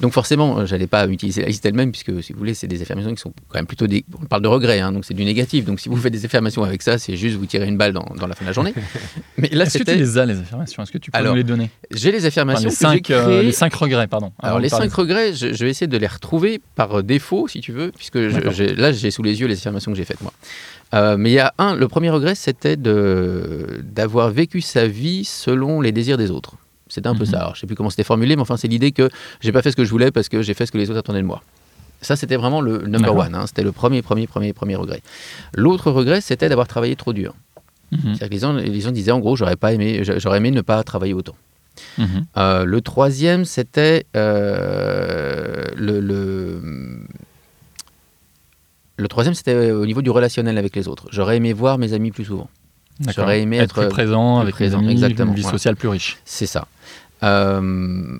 Donc 0.00 0.12
forcément, 0.12 0.60
euh, 0.60 0.64
j'allais 0.64 0.86
pas 0.86 1.08
utiliser 1.08 1.42
la 1.42 1.48
liste 1.48 1.66
elle-même, 1.66 1.90
puisque 1.90 2.22
si 2.22 2.32
vous 2.32 2.38
voulez, 2.38 2.54
c'est 2.54 2.68
des 2.68 2.80
affirmations 2.80 3.12
qui 3.12 3.20
sont 3.20 3.32
quand 3.48 3.58
même 3.58 3.66
plutôt 3.66 3.88
des... 3.88 4.04
On 4.22 4.26
parle 4.26 4.42
de 4.42 4.46
regrets, 4.48 4.78
hein, 4.78 4.92
donc 4.92 5.04
c'est 5.04 5.12
du 5.12 5.24
négatif. 5.24 5.64
Donc 5.64 5.80
si 5.80 5.88
vous 5.88 5.96
faites 5.96 6.12
des 6.12 6.24
affirmations 6.24 6.62
avec 6.62 6.82
ça, 6.82 6.98
c'est 6.98 7.16
juste 7.16 7.36
vous 7.36 7.46
tirer 7.46 7.66
une 7.66 7.76
balle 7.76 7.92
dans, 7.92 8.06
dans 8.16 8.28
la 8.28 8.36
fin 8.36 8.44
de 8.44 8.46
la 8.50 8.52
journée. 8.52 8.72
Mais 9.38 9.48
là, 9.48 9.64
Est-ce 9.64 9.78
que 9.78 9.82
tu 9.82 9.96
les 9.96 10.16
as, 10.16 10.24
les 10.24 10.38
affirmations? 10.38 10.84
Est-ce 10.84 10.92
que 10.92 10.98
tu 10.98 11.10
peux 11.10 11.18
Alors, 11.18 11.32
nous 11.32 11.38
les 11.38 11.42
donner? 11.42 11.68
J'ai 11.90 12.12
les 12.12 12.18
Enfin, 12.18 12.28
affirmations 12.28 12.68
les, 12.68 12.74
que 12.76 12.78
j'ai 12.78 12.84
cinq, 12.86 13.10
euh, 13.10 13.24
créées. 13.24 13.42
les 13.42 13.50
cinq 13.52 13.74
regrets, 13.74 14.06
pardon. 14.06 14.30
Alors 14.40 14.60
les 14.60 14.68
cinq 14.68 14.92
regrets, 14.92 15.34
je, 15.34 15.52
je 15.52 15.64
vais 15.64 15.70
essayer 15.70 15.88
de 15.88 15.96
les 15.98 16.06
retrouver 16.06 16.60
par 16.76 17.02
défaut, 17.02 17.48
si 17.48 17.60
tu 17.60 17.72
veux, 17.72 17.90
puisque 17.90 18.18
je- 18.28 18.74
là 18.80 18.92
j'ai 18.92 19.10
sous 19.10 19.24
les 19.24 19.40
yeux 19.40 19.48
les 19.48 19.56
affirmations 19.56 19.90
que 19.90 19.98
j'ai 19.98 20.04
faites 20.04 20.20
moi. 20.20 20.32
Euh, 20.94 21.16
mais 21.18 21.30
il 21.30 21.34
y 21.34 21.38
a 21.38 21.52
un, 21.58 21.74
le 21.74 21.86
premier 21.88 22.10
regret, 22.10 22.34
c'était 22.34 22.76
d'avoir 22.76 24.30
vécu 24.30 24.60
sa 24.60 24.86
vie 24.86 25.24
selon 25.24 25.80
les 25.80 25.92
désirs 25.92 26.16
des 26.16 26.30
autres. 26.30 26.54
C'était 26.88 27.08
un 27.08 27.14
peu 27.14 27.24
Mhm. 27.24 27.30
ça. 27.30 27.38
Alors, 27.40 27.54
je 27.54 27.60
sais 27.60 27.66
plus 27.66 27.76
comment 27.76 27.90
c'était 27.90 28.04
formulé, 28.04 28.34
mais 28.36 28.42
enfin 28.42 28.56
c'est 28.56 28.68
l'idée 28.68 28.92
que 28.92 29.10
j'ai 29.40 29.52
pas 29.52 29.60
fait 29.60 29.70
ce 29.70 29.76
que 29.76 29.84
je 29.84 29.90
voulais 29.90 30.10
parce 30.10 30.28
que 30.30 30.40
j'ai 30.40 30.54
fait 30.54 30.64
ce 30.64 30.72
que 30.72 30.78
les 30.78 30.88
autres 30.88 31.00
attendaient 31.00 31.20
de 31.20 31.26
moi. 31.26 31.42
Ça, 32.00 32.14
c'était 32.16 32.36
vraiment 32.36 32.60
le 32.60 32.78
number 32.86 33.14
one. 33.14 33.34
hein. 33.34 33.46
C'était 33.46 33.64
le 33.64 33.72
premier, 33.72 34.00
premier, 34.02 34.26
premier, 34.26 34.52
premier 34.52 34.76
regret. 34.76 35.02
L'autre 35.54 35.90
regret, 35.90 36.20
c'était 36.20 36.48
d'avoir 36.48 36.68
travaillé 36.68 36.94
trop 36.96 37.12
dur. 37.12 37.34
Mhm, 37.90 37.98
C'est-à-dire 38.14 38.28
que 38.28 38.34
les 38.34 38.38
gens, 38.40 38.52
les 38.54 38.80
gens 38.80 38.90
disaient 38.92 39.10
en 39.10 39.18
gros, 39.18 39.34
j'aurais 39.36 39.56
pas 39.56 39.72
aimé, 39.74 40.02
j'aurais 40.18 40.38
aimé 40.38 40.50
ne 40.50 40.60
pas 40.62 40.82
travailler 40.84 41.12
autant. 41.14 41.34
mhm. 41.98 42.24
Euh, 42.36 42.64
le 42.64 42.80
troisième, 42.80 43.44
c'était 43.44 44.06
euh, 44.16 45.64
le, 45.76 46.00
le- 46.00 46.60
Le 48.98 49.08
troisième, 49.08 49.32
c'était 49.34 49.70
au 49.70 49.86
niveau 49.86 50.02
du 50.02 50.10
relationnel 50.10 50.58
avec 50.58 50.74
les 50.74 50.88
autres. 50.88 51.06
J'aurais 51.10 51.36
aimé 51.36 51.52
voir 51.52 51.78
mes 51.78 51.92
amis 51.92 52.10
plus 52.10 52.24
souvent. 52.24 52.48
J'aurais 53.14 53.40
aimé 53.40 53.56
être, 53.58 53.78
être 53.78 53.80
plus 53.82 53.88
présent 53.88 54.36
plus 54.38 54.42
avec 54.42 54.54
présent, 54.56 54.78
les 54.80 54.84
amis, 54.86 54.92
exactement, 54.92 55.30
une 55.30 55.36
vie 55.36 55.42
voilà. 55.42 55.56
sociale 55.56 55.76
plus 55.76 55.88
riche. 55.88 56.18
C'est 56.24 56.46
ça. 56.46 56.66
Euh, 57.22 58.18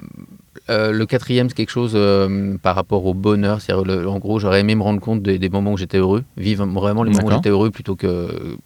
euh, 0.70 0.92
le 0.92 1.06
quatrième, 1.06 1.48
c'est 1.48 1.56
quelque 1.56 1.70
chose 1.70 1.92
euh, 1.96 2.56
par 2.62 2.76
rapport 2.76 3.04
au 3.06 3.12
bonheur. 3.12 3.58
Le- 3.68 4.08
en 4.08 4.18
gros, 4.18 4.38
j'aurais 4.38 4.60
aimé 4.60 4.76
me 4.76 4.82
rendre 4.82 5.00
compte 5.00 5.20
des, 5.20 5.38
des 5.40 5.48
moments 5.48 5.72
où 5.72 5.76
j'étais 5.76 5.98
heureux, 5.98 6.22
vivre 6.36 6.64
vraiment 6.66 7.02
les 7.02 7.10
moments 7.10 7.26
où 7.26 7.32
j'étais 7.32 7.48
heureux 7.50 7.70
plutôt 7.70 7.96
que 7.96 8.56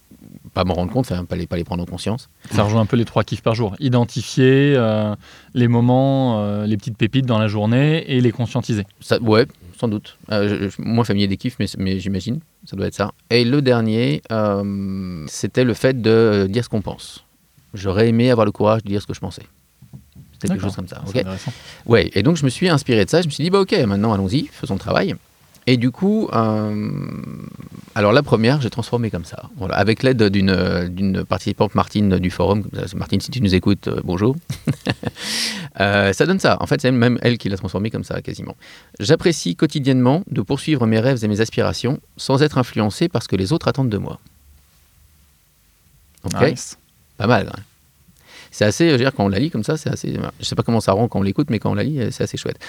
pas 0.53 0.65
m'en 0.65 0.75
rendre 0.75 0.91
compte, 0.91 1.11
enfin, 1.11 1.25
pas 1.25 1.35
les, 1.35 1.47
pas 1.47 1.55
les 1.57 1.63
prendre 1.63 1.81
en 1.81 1.87
conscience. 1.87 2.29
Ça 2.51 2.61
rejoint 2.61 2.81
un 2.81 2.85
peu 2.85 2.95
les 2.95 3.05
trois 3.05 3.23
kiffs 3.23 3.41
par 3.41 3.55
jour. 3.55 3.75
Identifier 3.79 4.75
euh, 4.77 5.15
les 5.55 5.67
moments, 5.67 6.41
euh, 6.43 6.67
les 6.67 6.77
petites 6.77 6.97
pépites 6.97 7.25
dans 7.25 7.39
la 7.39 7.47
journée 7.47 8.03
et 8.07 8.21
les 8.21 8.31
conscientiser. 8.31 8.85
Ça, 8.99 9.19
ouais, 9.19 9.47
sans 9.83 9.89
doute. 9.89 10.17
Euh, 10.31 10.47
je- 10.47 10.69
je- 10.69 10.75
moi, 10.81 11.03
familier 11.03 11.27
des 11.27 11.35
kiffs, 11.35 11.57
mais, 11.59 11.65
mais 11.77 11.99
j'imagine, 11.99 12.39
ça 12.65 12.77
doit 12.77 12.87
être 12.87 12.93
ça. 12.93 13.11
Et 13.29 13.43
le 13.43 13.61
dernier, 13.61 14.21
euh, 14.31 15.25
c'était 15.27 15.65
le 15.65 15.73
fait 15.73 16.01
de 16.01 16.09
euh, 16.09 16.47
dire 16.47 16.63
ce 16.63 16.69
qu'on 16.69 16.81
pense. 16.81 17.25
J'aurais 17.73 18.07
aimé 18.07 18.31
avoir 18.31 18.45
le 18.45 18.53
courage 18.53 18.81
de 18.83 18.87
dire 18.87 19.01
ce 19.01 19.07
que 19.07 19.13
je 19.13 19.19
pensais. 19.19 19.41
C'était 20.33 20.47
quelque 20.47 20.61
chose 20.61 20.75
comme 20.75 20.87
ça. 20.87 21.01
C'est 21.05 21.09
ok 21.09 21.15
intéressant. 21.17 21.51
Ouais, 21.85 22.09
et 22.13 22.23
donc 22.23 22.37
je 22.37 22.45
me 22.45 22.49
suis 22.49 22.69
inspiré 22.69 23.03
de 23.03 23.09
ça. 23.09 23.21
Je 23.21 23.27
me 23.27 23.31
suis 23.31 23.43
dit, 23.43 23.49
bah 23.49 23.59
ok, 23.59 23.73
maintenant 23.85 24.13
allons-y, 24.13 24.45
faisons 24.51 24.75
le 24.75 24.79
travail. 24.79 25.15
Et 25.65 25.77
du 25.77 25.91
coup, 25.91 26.27
euh, 26.33 26.91
alors 27.95 28.11
la 28.11 28.21
première, 28.21 28.59
j'ai 28.59 28.69
transformé 28.69 29.09
comme 29.09 29.23
ça. 29.23 29.49
Voilà, 29.55 29.75
avec 29.75 30.03
l'aide 30.03 30.21
d'une 30.23 30.49
euh, 30.49 30.89
d'une 30.89 31.23
participante, 31.23 31.73
Martine 31.75 32.17
du 32.19 32.29
forum. 32.31 32.65
Martine, 32.95 33.21
si 33.21 33.31
tu 33.31 33.41
nous 33.41 33.55
écoutes, 33.55 33.87
euh, 33.87 34.01
bonjour. 34.03 34.35
Euh, 35.79 36.13
ça 36.13 36.27
donne 36.27 36.37
ça. 36.39 36.57
En 36.59 36.67
fait, 36.67 36.79
c'est 36.81 36.91
même 36.91 37.17
elle 37.23 37.39
qui 37.39 37.49
l'a 37.49 37.57
transformé 37.57 37.89
comme 37.89 38.03
ça, 38.03 38.21
quasiment. 38.21 38.55
J'apprécie 38.99 39.55
quotidiennement 39.55 40.21
de 40.29 40.43
poursuivre 40.43 40.85
mes 40.85 40.99
rêves 40.99 41.23
et 41.23 41.27
mes 41.27 41.41
aspirations 41.41 41.99
sans 42.15 42.43
être 42.43 42.59
influencé 42.59 43.09
par 43.09 43.23
ce 43.23 43.27
que 43.27 43.35
les 43.35 43.51
autres 43.51 43.67
attendent 43.67 43.89
de 43.89 43.97
moi. 43.97 44.19
Ok? 46.25 46.39
Nice. 46.51 46.77
pas 47.17 47.25
mal. 47.25 47.49
hein. 47.51 47.59
C'est 48.53 48.65
assez, 48.65 48.85
je 48.87 48.91
veux 48.91 48.97
dire, 48.99 49.11
quand 49.13 49.25
on 49.25 49.29
la 49.29 49.39
lit 49.39 49.49
comme 49.49 49.63
ça, 49.63 49.77
c'est 49.77 49.89
assez. 49.89 50.13
Je 50.39 50.45
sais 50.45 50.55
pas 50.55 50.61
comment 50.61 50.79
ça 50.79 50.91
rend 50.91 51.07
quand 51.07 51.19
on 51.19 51.23
l'écoute, 51.23 51.49
mais 51.49 51.57
quand 51.57 51.71
on 51.71 51.73
la 51.73 51.83
lit, 51.83 51.99
c'est 52.11 52.23
assez 52.23 52.37
chouette. 52.37 52.59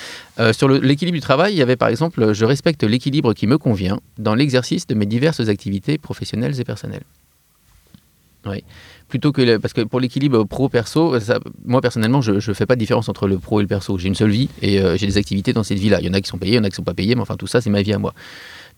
Euh, 0.41 0.55
sur 0.55 0.67
l'équilibre 0.67 1.15
du 1.15 1.21
travail, 1.21 1.53
il 1.53 1.59
y 1.59 1.63
avait 1.63 1.77
par 1.77 1.89
exemple, 1.89 2.33
je 2.33 2.45
respecte 2.47 2.83
l'équilibre 2.83 3.35
qui 3.35 3.47
me 3.47 3.59
convient 3.59 4.01
dans 4.19 4.35
l'exercice 4.35 4.87
de 4.87 4.95
mes 4.95 5.05
diverses 5.05 5.47
activités 5.49 5.99
professionnelles 5.99 6.59
et 6.59 6.65
personnelles. 6.65 7.05
Oui. 8.47 8.65
Plutôt 9.09 9.33
que 9.33 9.59
parce 9.59 9.75
que 9.75 9.83
pour 9.83 10.01
l'équilibre 10.01 10.45
pro-perso, 10.45 11.17
moi 11.65 11.83
personnellement, 11.83 12.23
je 12.23 12.33
ne 12.33 12.55
fais 12.55 12.67
pas 12.67 12.77
de 12.77 12.81
différence 12.81 13.11
entre 13.11 13.29
le 13.29 13.39
pro 13.39 13.61
et 13.61 13.63
le 13.63 13.69
perso. 13.69 13.99
J'ai 13.99 14.09
une 14.09 14.15
seule 14.15 14.31
vie 14.31 14.49
et 14.63 14.81
euh, 14.81 14.97
j'ai 14.97 15.07
des 15.07 15.19
activités 15.19 15.53
dans 15.53 15.63
cette 15.63 15.79
vie-là. 15.79 16.01
Il 16.01 16.07
y 16.07 16.11
en 16.11 16.15
a 16.15 16.21
qui 16.21 16.29
sont 16.29 16.39
payées, 16.39 16.55
il 16.55 16.57
y 16.57 16.61
en 16.61 16.65
a 16.65 16.71
qui 16.71 16.77
sont 16.77 16.83
pas 16.83 16.95
payées, 16.95 17.15
mais 17.15 17.21
enfin 17.21 17.37
tout 17.37 17.47
ça, 17.47 17.61
c'est 17.61 17.71
ma 17.71 17.83
vie 17.83 17.93
à 17.93 17.99
moi. 17.99 18.15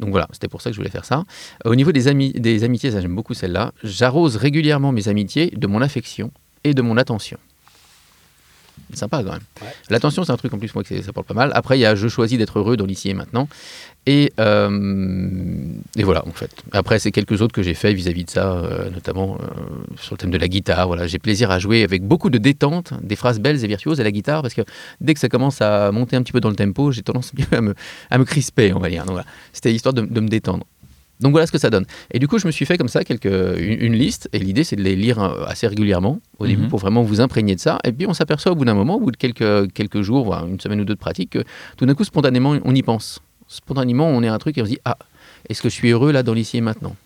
Donc 0.00 0.10
voilà, 0.10 0.28
c'était 0.32 0.48
pour 0.48 0.60
ça 0.60 0.70
que 0.70 0.74
je 0.74 0.80
voulais 0.80 0.90
faire 0.90 1.04
ça. 1.04 1.24
Au 1.64 1.74
niveau 1.74 1.92
des, 1.92 2.08
amitiés, 2.08 2.90
j'aime 2.90 3.14
beaucoup 3.14 3.34
celle-là. 3.34 3.72
J'arrose 3.82 4.36
régulièrement 4.36 4.92
mes 4.92 5.08
amitiés 5.08 5.52
de 5.56 5.66
mon 5.66 5.80
affection 5.80 6.32
et 6.66 6.74
de 6.74 6.82
mon 6.82 6.96
attention. 6.96 7.38
Sympa 8.92 9.22
quand 9.24 9.32
même. 9.32 9.40
Ouais. 9.62 9.68
L'attention, 9.90 10.24
c'est 10.24 10.32
un 10.32 10.36
truc 10.36 10.52
en 10.54 10.58
plus, 10.58 10.72
moi, 10.74 10.84
que 10.84 11.02
ça 11.02 11.12
parle 11.12 11.26
pas 11.26 11.34
mal. 11.34 11.50
Après, 11.54 11.76
il 11.76 11.80
y 11.80 11.86
a 11.86 11.94
je 11.94 12.08
choisis 12.08 12.38
d'être 12.38 12.58
heureux 12.58 12.76
dans 12.76 12.86
l'ici 12.86 13.08
et 13.08 13.14
maintenant. 13.14 13.48
Et, 14.06 14.32
euh, 14.38 15.58
et 15.96 16.04
voilà, 16.04 16.26
en 16.26 16.30
fait. 16.30 16.50
Après, 16.72 16.98
c'est 17.00 17.10
quelques 17.10 17.42
autres 17.42 17.52
que 17.52 17.62
j'ai 17.62 17.74
fait 17.74 17.92
vis-à-vis 17.92 18.24
de 18.24 18.30
ça, 18.30 18.52
euh, 18.52 18.88
notamment 18.90 19.38
euh, 19.40 19.46
sur 20.00 20.14
le 20.14 20.18
thème 20.18 20.30
de 20.30 20.38
la 20.38 20.46
guitare. 20.46 20.86
Voilà, 20.86 21.08
j'ai 21.08 21.18
plaisir 21.18 21.50
à 21.50 21.58
jouer 21.58 21.82
avec 21.82 22.04
beaucoup 22.04 22.30
de 22.30 22.38
détente, 22.38 22.92
des 23.02 23.16
phrases 23.16 23.40
belles 23.40 23.64
et 23.64 23.66
virtuoses 23.66 24.00
à 24.00 24.04
la 24.04 24.12
guitare, 24.12 24.42
parce 24.42 24.54
que 24.54 24.62
dès 25.00 25.14
que 25.14 25.20
ça 25.20 25.28
commence 25.28 25.60
à 25.60 25.90
monter 25.90 26.14
un 26.14 26.22
petit 26.22 26.32
peu 26.32 26.40
dans 26.40 26.50
le 26.50 26.56
tempo, 26.56 26.92
j'ai 26.92 27.02
tendance 27.02 27.32
à 27.52 27.60
me, 27.60 27.74
à 28.10 28.18
me 28.18 28.24
crisper, 28.24 28.72
on 28.72 28.78
va 28.78 28.88
dire. 28.88 29.04
Donc 29.04 29.14
voilà, 29.14 29.26
c'était 29.52 29.74
histoire 29.74 29.94
de, 29.94 30.02
de 30.02 30.20
me 30.20 30.28
détendre. 30.28 30.64
Donc 31.20 31.32
voilà 31.32 31.46
ce 31.46 31.52
que 31.52 31.58
ça 31.58 31.70
donne. 31.70 31.86
Et 32.10 32.18
du 32.18 32.28
coup, 32.28 32.38
je 32.38 32.46
me 32.46 32.52
suis 32.52 32.66
fait 32.66 32.76
comme 32.76 32.88
ça 32.88 33.02
quelques, 33.04 33.24
une, 33.26 33.80
une 33.80 33.94
liste, 33.94 34.28
et 34.32 34.38
l'idée 34.38 34.64
c'est 34.64 34.76
de 34.76 34.82
les 34.82 34.96
lire 34.96 35.18
euh, 35.22 35.44
assez 35.46 35.66
régulièrement 35.66 36.20
au 36.38 36.46
début 36.46 36.62
Mhm. 36.64 36.68
pour 36.68 36.78
vraiment 36.78 37.02
vous 37.02 37.20
imprégner 37.20 37.54
de 37.54 37.60
ça. 37.60 37.78
Et 37.84 37.92
puis 37.92 38.06
on 38.06 38.12
s'aperçoit 38.14 38.52
au 38.52 38.54
bout 38.54 38.64
d'un 38.66 38.74
moment, 38.74 38.96
au 38.96 39.00
bout 39.00 39.10
de 39.12 39.16
quelques, 39.16 39.72
quelques 39.72 40.02
jours, 40.02 40.24
voire 40.24 40.46
une 40.46 40.60
semaine 40.60 40.80
ou 40.80 40.84
deux 40.84 40.94
de 40.94 40.98
pratique, 40.98 41.30
que 41.30 41.44
tout 41.76 41.86
d'un 41.86 41.94
coup, 41.94 42.04
spontanément, 42.04 42.56
on 42.64 42.74
y 42.74 42.82
pense. 42.82 43.20
Spontanément, 43.48 44.08
on 44.08 44.22
est 44.22 44.28
à 44.28 44.34
un 44.34 44.38
truc 44.38 44.58
et 44.58 44.62
on 44.62 44.64
se 44.64 44.70
dit 44.70 44.78
Ah, 44.84 44.98
est-ce 45.48 45.62
que 45.62 45.68
je 45.68 45.74
suis 45.74 45.90
heureux 45.90 46.12
là 46.12 46.22
dans 46.22 46.34
l'ici 46.34 46.56
et 46.58 46.60
maintenant? 46.60 46.96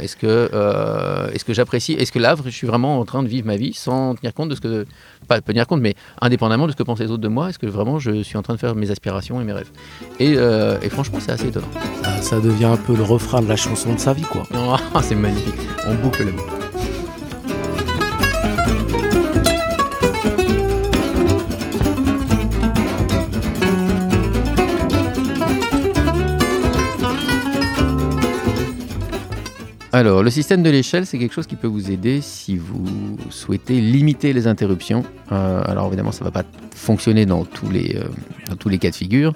Est-ce 0.00 0.16
que, 0.16 0.50
euh, 0.52 1.30
est-ce 1.32 1.44
que 1.44 1.54
j'apprécie 1.54 1.92
Est-ce 1.94 2.12
que 2.12 2.18
là, 2.18 2.34
je 2.44 2.50
suis 2.50 2.66
vraiment 2.66 2.98
en 3.00 3.04
train 3.04 3.22
de 3.22 3.28
vivre 3.28 3.46
ma 3.46 3.56
vie 3.56 3.72
sans 3.72 4.14
tenir 4.14 4.34
compte 4.34 4.48
de 4.50 4.54
ce 4.54 4.60
que. 4.60 4.86
Pas 5.28 5.40
tenir 5.40 5.66
compte, 5.66 5.80
mais 5.80 5.94
indépendamment 6.20 6.66
de 6.66 6.72
ce 6.72 6.76
que 6.76 6.82
pensent 6.82 7.00
les 7.00 7.10
autres 7.10 7.22
de 7.22 7.28
moi 7.28 7.48
Est-ce 7.48 7.58
que 7.58 7.66
vraiment 7.66 7.98
je 7.98 8.22
suis 8.22 8.36
en 8.36 8.42
train 8.42 8.54
de 8.54 8.60
faire 8.60 8.74
mes 8.74 8.90
aspirations 8.90 9.40
et 9.40 9.44
mes 9.44 9.52
rêves? 9.52 9.70
Et, 10.20 10.34
euh, 10.36 10.78
et 10.82 10.88
franchement, 10.88 11.18
c'est 11.20 11.32
assez 11.32 11.48
étonnant. 11.48 11.68
Ça, 12.02 12.22
ça 12.22 12.40
devient 12.40 12.66
un 12.66 12.76
peu 12.76 12.94
le 12.94 13.02
refrain 13.02 13.40
de 13.42 13.48
la 13.48 13.56
chanson 13.56 13.94
de 13.94 13.98
sa 13.98 14.12
vie, 14.12 14.22
quoi. 14.22 14.44
Oh, 14.54 14.76
c'est 15.02 15.14
magnifique. 15.14 15.54
On 15.86 15.94
boucle 15.94 16.24
la 16.24 16.32
boucle. 16.32 16.55
Alors, 29.92 30.22
le 30.22 30.30
système 30.30 30.62
de 30.62 30.70
l'échelle, 30.70 31.06
c'est 31.06 31.18
quelque 31.18 31.32
chose 31.32 31.46
qui 31.46 31.54
peut 31.56 31.68
vous 31.68 31.90
aider 31.90 32.20
si 32.20 32.56
vous 32.56 33.16
souhaitez 33.30 33.80
limiter 33.80 34.32
les 34.32 34.46
interruptions. 34.46 35.04
Euh, 35.30 35.62
alors, 35.64 35.86
évidemment, 35.86 36.12
ça 36.12 36.24
ne 36.24 36.30
va 36.30 36.42
pas 36.42 36.48
fonctionner 36.74 37.24
dans 37.24 37.44
tous, 37.44 37.70
les, 37.70 37.96
euh, 37.96 38.08
dans 38.48 38.56
tous 38.56 38.68
les 38.68 38.78
cas 38.78 38.90
de 38.90 38.96
figure. 38.96 39.32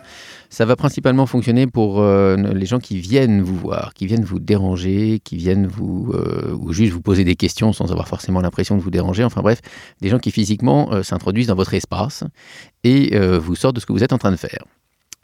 Ça 0.50 0.64
va 0.64 0.74
principalement 0.74 1.26
fonctionner 1.26 1.68
pour 1.68 2.00
euh, 2.00 2.36
les 2.36 2.66
gens 2.66 2.80
qui 2.80 2.98
viennent 2.98 3.40
vous 3.40 3.56
voir, 3.56 3.94
qui 3.94 4.06
viennent 4.06 4.24
vous 4.24 4.40
déranger, 4.40 5.20
qui 5.22 5.36
viennent 5.36 5.68
vous 5.68 6.12
ou 6.58 6.72
juste 6.72 6.92
vous 6.92 7.00
poser 7.00 7.22
des 7.22 7.36
questions 7.36 7.72
sans 7.72 7.92
avoir 7.92 8.08
forcément 8.08 8.40
l'impression 8.40 8.76
de 8.76 8.82
vous 8.82 8.90
déranger. 8.90 9.22
Enfin 9.22 9.42
bref, 9.42 9.60
des 10.00 10.08
gens 10.08 10.18
qui 10.18 10.32
physiquement 10.32 11.04
s'introduisent 11.04 11.46
dans 11.46 11.54
votre 11.54 11.74
espace 11.74 12.24
et 12.82 13.16
vous 13.38 13.54
sortent 13.54 13.76
de 13.76 13.80
ce 13.80 13.86
que 13.86 13.92
vous 13.92 14.02
êtes 14.02 14.12
en 14.12 14.18
train 14.18 14.32
de 14.32 14.36
faire. 14.36 14.64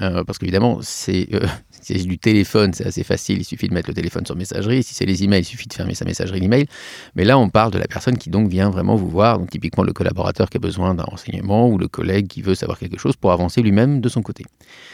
Euh, 0.03 0.25
parce 0.25 0.39
qu'évidemment, 0.39 0.79
euh, 0.79 0.83
c'est 1.71 2.07
du 2.07 2.19
téléphone, 2.19 2.75
c'est 2.75 2.87
assez 2.87 3.03
facile. 3.03 3.39
Il 3.39 3.45
suffit 3.45 3.69
de 3.69 3.73
mettre 3.73 3.89
le 3.89 3.95
téléphone 3.95 4.27
sur 4.27 4.37
messagerie. 4.37 4.83
Si 4.83 4.93
c'est 4.95 5.07
les 5.07 5.25
emails, 5.25 5.41
il 5.41 5.45
suffit 5.45 5.69
de 5.69 5.73
fermer 5.73 5.95
sa 5.95 6.05
messagerie 6.05 6.41
d'email. 6.41 6.67
Mais 7.15 7.25
là, 7.25 7.39
on 7.39 7.49
parle 7.49 7.73
de 7.73 7.79
la 7.79 7.87
personne 7.87 8.19
qui 8.19 8.29
donc 8.29 8.51
vient 8.51 8.69
vraiment 8.69 8.97
vous 8.97 9.09
voir. 9.09 9.39
Donc 9.39 9.51
typiquement 9.51 9.85
le 9.85 9.95
collaborateur 9.95 10.51
qui 10.51 10.59
a 10.59 10.61
besoin 10.61 10.95
d'un 10.95 11.05
renseignement 11.05 11.71
ou 11.71 11.79
le 11.79 11.89
collègue 11.89 12.27
qui 12.27 12.43
veut 12.43 12.55
savoir 12.55 12.79
quelque 12.79 12.99
chose 12.99 13.17
pour 13.17 13.33
avancer 13.33 13.63
lui-même 13.63 14.03
de 14.03 14.09
son 14.11 14.21
côté. 14.21 14.45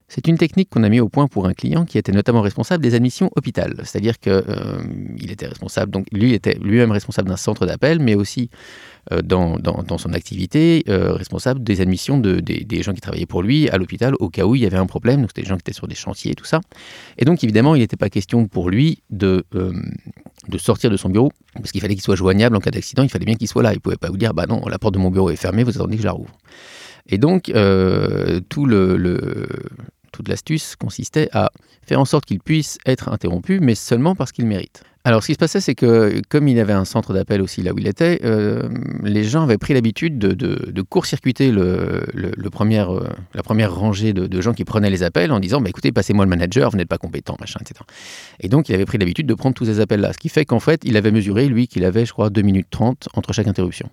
C'est 0.07 0.29
une 0.29 0.39
technique 0.39 0.71
qu'on 0.71 0.85
a 0.85 0.89
mis 0.89 1.01
au 1.01 1.09
point 1.09 1.27
pour 1.27 1.47
un 1.47 1.53
client 1.53 1.85
qui 1.85 1.99
était 1.99 2.13
notamment 2.13 2.41
responsable 2.41 2.85
des 2.85 2.95
admissions 2.95 3.31
hôpital. 3.35 3.75
C'est-à-dire 3.85 4.21
que 4.21 4.31
euh, 4.31 4.83
il 5.19 5.33
était 5.33 5.47
responsable, 5.47 5.91
donc 5.91 6.07
lui 6.13 6.33
était 6.33 6.59
lui-même 6.63 6.93
responsable 6.93 7.29
d'un 7.29 7.37
centre 7.37 7.67
d'appel, 7.67 7.99
mais 7.99 8.15
aussi 8.15 8.51
dans, 9.23 9.59
dans- 9.59 9.99
son 9.99 10.13
activité, 10.13 10.85
euh, 10.89 11.13
responsable 11.13 11.63
des 11.63 11.81
admissions 11.81 12.19
de, 12.19 12.41
des, 12.41 12.83
gens 12.83 12.93
qui 12.93 13.01
travaillaient 13.01 13.27
pour 13.27 13.43
lui 13.43 13.69
à 13.69 13.77
l'hôpital 13.77 14.15
au 14.21 14.29
cas 14.31 14.45
où 14.45 14.55
il 14.55 14.63
y 14.63 14.67
avait 14.67 14.77
un 14.77 14.87
problème. 14.87 15.21
Donc 15.21 15.31
c'était 15.31 15.43
des 15.43 15.49
gens 15.49 15.57
qui 15.57 15.63
étaient 15.63 15.73
sur 15.73 15.89
des 15.89 15.95
chantiers 15.95 16.33
et 16.33 16.35
tout 16.35 16.45
ça. 16.45 16.61
Et 17.19 17.25
donc 17.25 17.43
évidemment, 17.45 17.75
il 17.75 17.81
n'était 17.81 17.97
pas 17.97 18.09
question 18.11 18.47
pour 18.47 18.71
lui 18.71 19.03
de, 19.11 19.45
euh, 19.55 19.73
sortir 20.59 20.91
de 20.91 20.97
son 20.97 21.09
bureau, 21.09 21.31
parce 21.55 21.73
qu'il 21.73 21.81
fallait 21.81 21.95
qu'il 21.95 22.03
soit 22.03 22.17
joignable 22.17 22.57
en 22.57 22.61
cas 22.61 22.71
d'accident, 22.71 23.03
il 23.03 23.09
fallait 23.11 23.27
bien 23.27 23.35
qu'il 23.35 23.49
soit 23.49 23.63
là. 23.63 23.73
Il 23.73 23.77
ne 23.77 23.81
pouvait 23.81 23.97
pas 23.97 24.09
vous 24.09 24.17
dire, 24.17 24.35
bah 24.35 24.47
non, 24.47 24.63
la 24.69 24.79
porte 24.79 24.95
de 24.95 24.99
mon 24.99 25.11
bureau 25.11 25.31
est 25.31 25.37
fermée, 25.37 25.65
vous 25.65 25.71
attendez 25.77 25.97
que 25.97 26.03
je 26.03 26.07
la 26.07 26.13
rouvre. 26.13 26.35
Et 27.09 27.19
donc, 27.19 27.49
euh, 27.51 28.41
tout 28.49 28.65
le- 28.67 28.97
toute 30.12 30.28
l'astuce 30.28 30.76
consistait 30.76 31.28
à 31.33 31.50
faire 31.83 32.00
en 32.00 32.04
sorte 32.04 32.25
qu'il 32.25 32.40
puisse 32.40 32.78
être 32.87 33.09
interrompu, 33.09 33.61
mais 33.61 33.75
seulement 33.75 34.14
parce 34.14 34.33
qu'il 34.33 34.47
mérite. 34.47 34.83
Alors, 35.04 35.23
ce 35.23 35.26
qui 35.26 35.33
se 35.33 35.38
passait, 35.38 35.61
c'est 35.61 35.75
que 35.75 36.23
comme 36.28 36.47
il 36.47 36.61
avait 36.61 36.73
un 36.73 36.85
centre 36.85 37.12
d'appel 37.12 37.42
aussi 37.42 37.61
là 37.62 37.73
où 37.73 37.78
il 37.78 37.88
était, 37.88 38.21
euh, 38.25 38.69
les 39.02 39.25
gens 39.25 39.42
avaient 39.42 39.59
pris 39.59 39.75
l'habitude 39.75 40.16
de, 40.16 40.83
court-circuiter 40.83 41.50
le, 41.50 42.04
euh, 42.14 42.31
la 43.35 43.42
première 43.42 43.75
rangée 43.75 44.12
de, 44.12 44.28
de 44.28 44.40
gens 44.40 44.52
qui 44.52 44.64
prenaient 44.64 44.90
les 44.90 45.02
appels 45.02 45.33
en 45.33 45.40
disant 45.40 45.61
bah, 45.61 45.71
écoutez, 45.71 45.90
passez-moi 45.90 46.25
le 46.25 46.28
manager, 46.28 46.71
vous 46.71 46.76
n'êtes 46.76 46.88
pas 46.88 46.99
compétent, 46.99 47.37
machin, 47.40 47.59
etc. 47.61 47.81
Et 48.38 48.49
donc, 48.49 48.69
il 48.69 48.76
avait 48.76 48.85
pris 48.85 48.99
l'habitude 48.99 49.26
de 49.26 49.35
prendre 49.35 49.57
tous 49.57 49.64
ces 49.64 49.81
appels-là. 49.81 50.12
Ce 50.12 50.19
qui 50.19 50.28
fait 50.28 50.45
qu'en 50.45 50.61
fait, 50.61 50.83
il 50.85 50.97
avait 50.97 51.11
mesuré, 51.11 51.49
lui, 51.49 51.66
qu'il 51.66 51.85
avait, 51.85 52.07
je 52.07 52.12
crois, 52.12 52.31
2 52.31 52.42
minutes 52.42 52.69
30 52.71 53.09
entre 53.14 53.33
chaque 53.33 53.49
interruption. 53.49 53.90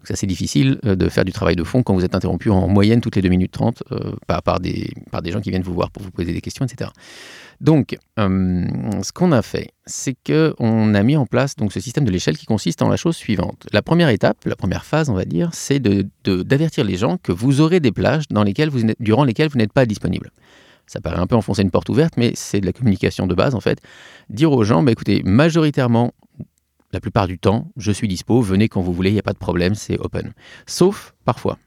Donc, 0.00 0.06
c'est 0.06 0.14
assez 0.14 0.26
difficile 0.26 0.78
euh, 0.86 0.96
de 0.96 1.10
faire 1.10 1.26
du 1.26 1.32
travail 1.32 1.56
de 1.56 1.62
fond 1.62 1.82
quand 1.82 1.92
vous 1.92 2.06
êtes 2.06 2.14
interrompu 2.14 2.48
en 2.48 2.66
moyenne 2.68 3.02
toutes 3.02 3.16
les 3.16 3.22
2 3.22 3.28
minutes 3.28 3.52
30 3.52 3.82
euh, 3.92 4.12
par, 4.42 4.58
des, 4.58 4.90
par 5.10 5.20
des 5.20 5.30
gens 5.30 5.42
qui 5.42 5.50
viennent 5.50 5.60
vous 5.62 5.74
voir 5.74 5.90
pour 5.90 6.02
vous 6.02 6.10
poser 6.10 6.32
des 6.32 6.40
questions, 6.40 6.64
etc. 6.64 6.88
Donc, 7.60 7.98
euh, 8.18 8.64
ce 9.02 9.12
qu'on 9.12 9.32
a 9.32 9.42
fait, 9.42 9.72
c'est 9.84 10.16
qu'on 10.26 10.94
a 10.94 11.02
mis 11.02 11.18
en 11.18 11.26
place 11.26 11.54
donc, 11.56 11.74
ce 11.74 11.80
système 11.80 12.06
de 12.06 12.10
l'échelle 12.10 12.38
qui 12.38 12.46
consiste 12.46 12.80
en 12.80 12.88
la 12.88 12.96
chose 12.96 13.14
suivante. 13.14 13.66
La 13.74 13.82
première 13.82 14.08
étape, 14.08 14.38
la 14.46 14.56
première 14.56 14.86
phase, 14.86 15.10
on 15.10 15.14
va 15.14 15.26
dire, 15.26 15.50
c'est 15.52 15.80
de- 15.80 16.06
de- 16.24 16.42
d'avertir 16.42 16.84
les 16.84 16.96
gens 16.96 17.18
que 17.22 17.32
vous 17.32 17.60
aurez 17.60 17.80
des 17.80 17.92
plages 17.92 18.24
dans 18.30 18.42
lesquelles 18.42 18.70
vous 18.70 18.80
durant 19.00 19.24
lesquelles 19.24 19.50
vous 19.50 19.58
n'êtes 19.58 19.74
pas 19.74 19.84
disponible. 19.84 20.30
Ça 20.86 21.02
paraît 21.02 21.18
un 21.20 21.26
peu 21.26 21.36
enfoncer 21.36 21.60
une 21.60 21.70
porte 21.70 21.90
ouverte, 21.90 22.14
mais 22.16 22.32
c'est 22.34 22.60
de 22.62 22.66
la 22.66 22.72
communication 22.72 23.26
de 23.26 23.34
base, 23.34 23.54
en 23.54 23.60
fait. 23.60 23.80
Dire 24.30 24.50
aux 24.50 24.64
gens, 24.64 24.82
bah, 24.82 24.92
écoutez, 24.92 25.22
majoritairement, 25.24 26.12
la 26.92 27.00
plupart 27.00 27.26
du 27.26 27.38
temps, 27.38 27.70
je 27.76 27.92
suis 27.92 28.08
dispo, 28.08 28.40
venez 28.40 28.68
quand 28.68 28.80
vous 28.80 28.92
voulez, 28.92 29.10
il 29.10 29.14
n'y 29.14 29.18
a 29.18 29.24
pas 29.24 29.32
de 29.32 29.38
problème, 29.38 29.74
c'est 29.74 29.98
open. 29.98 30.32
Sauf 30.66 31.14
parfois. 31.24 31.58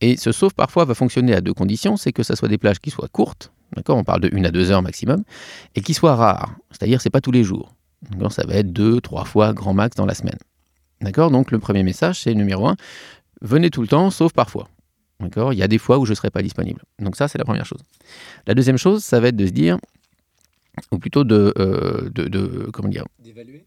Et 0.00 0.16
ce 0.16 0.32
sauf 0.32 0.52
parfois 0.52 0.84
va 0.84 0.94
fonctionner 0.94 1.34
à 1.34 1.40
deux 1.40 1.54
conditions, 1.54 1.96
c'est 1.96 2.12
que 2.12 2.22
ça 2.22 2.36
soit 2.36 2.48
des 2.48 2.58
plages 2.58 2.80
qui 2.80 2.90
soient 2.90 3.08
courtes, 3.08 3.52
d'accord 3.76 3.96
On 3.96 4.04
parle 4.04 4.20
de 4.20 4.30
une 4.32 4.46
à 4.46 4.50
deux 4.50 4.70
heures 4.70 4.82
maximum, 4.82 5.22
et 5.74 5.80
qui 5.80 5.94
soit 5.94 6.16
rare, 6.16 6.56
c'est-à-dire 6.70 7.00
c'est 7.00 7.10
pas 7.10 7.20
tous 7.20 7.32
les 7.32 7.44
jours. 7.44 7.74
Ça 8.30 8.44
va 8.46 8.54
être 8.56 8.72
deux, 8.72 9.00
trois 9.00 9.24
fois 9.24 9.54
grand 9.54 9.72
max 9.72 9.96
dans 9.96 10.04
la 10.04 10.14
semaine. 10.14 10.38
D'accord 11.00 11.30
Donc 11.30 11.50
le 11.50 11.58
premier 11.58 11.82
message, 11.82 12.20
c'est 12.20 12.34
numéro 12.34 12.66
un, 12.66 12.76
venez 13.40 13.70
tout 13.70 13.82
le 13.82 13.88
temps, 13.88 14.10
sauf 14.10 14.32
parfois. 14.32 14.68
D'accord 15.20 15.52
Il 15.52 15.58
y 15.58 15.62
a 15.62 15.68
des 15.68 15.78
fois 15.78 15.98
où 15.98 16.04
je 16.04 16.10
ne 16.10 16.16
serai 16.16 16.30
pas 16.30 16.42
disponible. 16.42 16.82
Donc 16.98 17.16
ça, 17.16 17.28
c'est 17.28 17.38
la 17.38 17.44
première 17.44 17.64
chose. 17.64 17.80
La 18.46 18.54
deuxième 18.54 18.76
chose, 18.76 19.02
ça 19.02 19.20
va 19.20 19.28
être 19.28 19.36
de 19.36 19.46
se 19.46 19.52
dire, 19.52 19.78
ou 20.90 20.98
plutôt 20.98 21.24
de, 21.24 21.54
euh, 21.58 22.10
de, 22.10 22.28
de 22.28 22.68
comment 22.72 22.88
dire 22.88 23.04
D'évaluer 23.20 23.64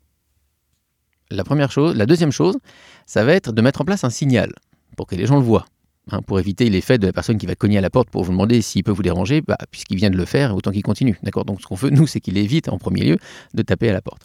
La 1.31 1.43
première 1.43 1.72
chose, 1.72 1.96
la 1.96 2.05
deuxième 2.05 2.31
chose, 2.31 2.57
ça 3.05 3.24
va 3.24 3.34
être 3.34 3.51
de 3.51 3.62
mettre 3.62 3.81
en 3.81 3.86
place 3.86 4.03
un 4.03 4.10
signal 4.10 4.53
pour 4.96 5.07
que 5.07 5.15
les 5.15 5.25
gens 5.25 5.38
le 5.38 5.43
voient. 5.43 5.65
hein, 6.12 6.22
pour 6.22 6.39
éviter 6.39 6.69
l'effet 6.69 6.98
de 6.98 7.05
la 7.05 7.12
personne 7.12 7.38
qui 7.38 7.46
va 7.46 7.55
cogner 7.55 7.77
à 7.77 7.81
la 7.81 7.89
porte 7.89 8.10
pour 8.10 8.24
vous 8.24 8.31
demander 8.31 8.62
s'il 8.62 8.84
peut 8.84 8.91
vous 8.91 9.03
déranger, 9.03 9.41
bah, 9.41 9.57
puisqu'il 9.72 9.98
vient 9.98 10.10
de 10.10 10.15
le 10.15 10.25
faire, 10.25 10.55
autant 10.55 10.72
qu'il 10.72 10.84
continue. 10.84 11.19
D'accord? 11.22 11.43
Donc 11.43 11.62
ce 11.62 11.67
qu'on 11.67 11.75
veut, 11.75 11.89
nous, 11.91 12.07
c'est 12.07 12.22
qu'il 12.22 12.38
évite 12.38 12.69
en 12.69 12.77
premier 12.77 13.03
lieu 13.03 13.17
de 13.53 13.62
taper 13.62 13.89
à 13.89 13.93
la 13.93 14.01
porte. 14.01 14.24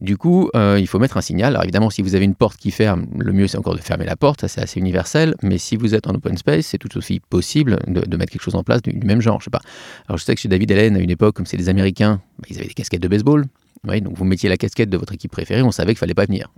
Du 0.00 0.18
coup, 0.18 0.50
euh, 0.54 0.78
il 0.78 0.86
faut 0.86 0.98
mettre 0.98 1.16
un 1.16 1.22
signal. 1.22 1.54
Alors 1.54 1.64
évidemment, 1.64 1.88
si 1.88 2.02
vous 2.02 2.14
avez 2.14 2.24
une 2.24 2.34
porte 2.34 2.58
qui 2.58 2.70
ferme, 2.70 3.06
le 3.18 3.32
mieux 3.32 3.46
c'est 3.46 3.56
encore 3.56 3.74
de 3.74 3.80
fermer 3.80 4.04
la 4.04 4.16
porte, 4.16 4.42
ça 4.42 4.48
c'est 4.48 4.60
assez 4.60 4.78
universel. 4.78 5.34
Mais 5.42 5.56
si 5.56 5.76
vous 5.76 5.94
êtes 5.94 6.06
en 6.06 6.14
open 6.14 6.36
space, 6.36 6.66
c'est 6.66 6.78
tout 6.78 6.94
aussi 6.98 7.20
possible 7.20 7.78
de, 7.86 8.16
mettre 8.16 8.32
quelque 8.32 8.42
chose 8.42 8.56
en 8.56 8.62
place 8.62 8.82
du, 8.82 8.92
même 9.06 9.22
genre. 9.22 9.40
Je 9.40 9.44
sais 9.44 9.50
pas. 9.50 9.62
Alors 10.06 10.18
je 10.18 10.24
sais 10.24 10.34
que 10.34 10.40
chez 10.40 10.48
David 10.48 10.70
Allen, 10.72 10.96
à 10.96 10.98
une 10.98 11.10
époque, 11.10 11.34
comme 11.34 11.46
c'est 11.46 11.56
des 11.56 11.70
Américains, 11.70 12.20
bah, 12.38 12.46
ils 12.50 12.58
avaient 12.58 12.66
des 12.66 12.74
casquettes 12.74 13.02
de 13.02 13.08
baseball. 13.08 13.46
Oui, 13.86 14.00
donc 14.00 14.16
vous 14.16 14.24
mettiez 14.24 14.48
la 14.48 14.56
casquette 14.56 14.90
de 14.90 14.96
votre 14.96 15.12
équipe 15.12 15.30
préférée, 15.30 15.62
on 15.62 15.70
savait 15.70 15.92
qu'il 15.92 15.98
fallait 15.98 16.14
pas 16.14 16.26
venir. 16.26 16.50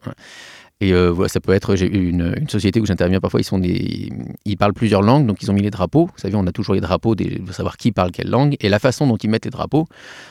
Et 0.80 0.92
euh, 0.92 1.10
voilà, 1.10 1.28
ça 1.28 1.40
peut 1.40 1.52
être, 1.52 1.74
j'ai 1.74 1.86
une, 1.86 2.34
une 2.38 2.48
société 2.48 2.80
où 2.80 2.86
j'interviens 2.86 3.20
parfois, 3.20 3.40
ils, 3.40 3.44
sont 3.44 3.58
des, 3.58 4.10
ils 4.44 4.56
parlent 4.56 4.72
plusieurs 4.72 5.02
langues, 5.02 5.26
donc 5.26 5.42
ils 5.42 5.50
ont 5.50 5.54
mis 5.54 5.62
les 5.62 5.70
drapeaux. 5.70 6.06
Vous 6.06 6.18
savez, 6.18 6.36
on 6.36 6.46
a 6.46 6.52
toujours 6.52 6.74
les 6.74 6.80
drapeaux, 6.80 7.16
des, 7.16 7.40
de 7.40 7.52
savoir 7.52 7.76
qui 7.76 7.90
parle 7.90 8.12
quelle 8.12 8.30
langue. 8.30 8.56
Et 8.60 8.68
la 8.68 8.78
façon 8.78 9.06
dont 9.06 9.16
ils 9.16 9.28
mettent 9.28 9.44
les 9.44 9.50
drapeaux, 9.50 9.86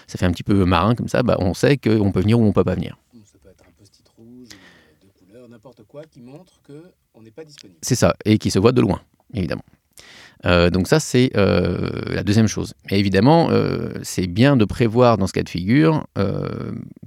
ça 0.07 0.17
fait 0.17 0.25
un 0.25 0.31
petit 0.31 0.43
peu 0.43 0.63
marin 0.63 0.95
comme 0.95 1.09
ça, 1.09 1.21
bah, 1.21 1.35
on 1.39 1.53
sait 1.53 1.77
qu'on 1.77 2.11
peut 2.13 2.21
venir 2.21 2.39
ou 2.39 2.45
on 2.45 2.53
peut 2.53 2.63
pas 2.63 2.75
venir. 2.75 2.97
Ça 3.25 3.37
peut 3.43 3.49
être 3.49 3.63
un 3.67 3.71
post-it 3.77 4.07
rouge, 4.17 4.47
de 5.01 5.25
couleur, 5.25 5.49
n'importe 5.49 5.83
quoi 5.83 6.03
qui 6.09 6.21
montre 6.21 6.61
qu'on 6.65 7.21
n'est 7.21 7.31
pas 7.31 7.43
disponible. 7.43 7.79
C'est 7.81 7.95
ça, 7.95 8.15
et 8.23 8.37
qui 8.37 8.49
se 8.49 8.59
voit 8.59 8.71
de 8.71 8.79
loin, 8.79 9.01
évidemment. 9.33 9.63
Euh, 10.45 10.69
donc 10.69 10.87
ça, 10.87 10.99
c'est 10.99 11.31
euh, 11.35 11.89
la 12.07 12.23
deuxième 12.23 12.47
chose. 12.47 12.73
Et 12.89 12.99
évidemment, 12.99 13.49
euh, 13.49 13.89
c'est 14.03 14.27
bien 14.27 14.55
de 14.55 14.65
prévoir 14.65 15.17
dans 15.17 15.27
ce 15.27 15.33
cas 15.33 15.43
de 15.43 15.49
figure 15.49 16.05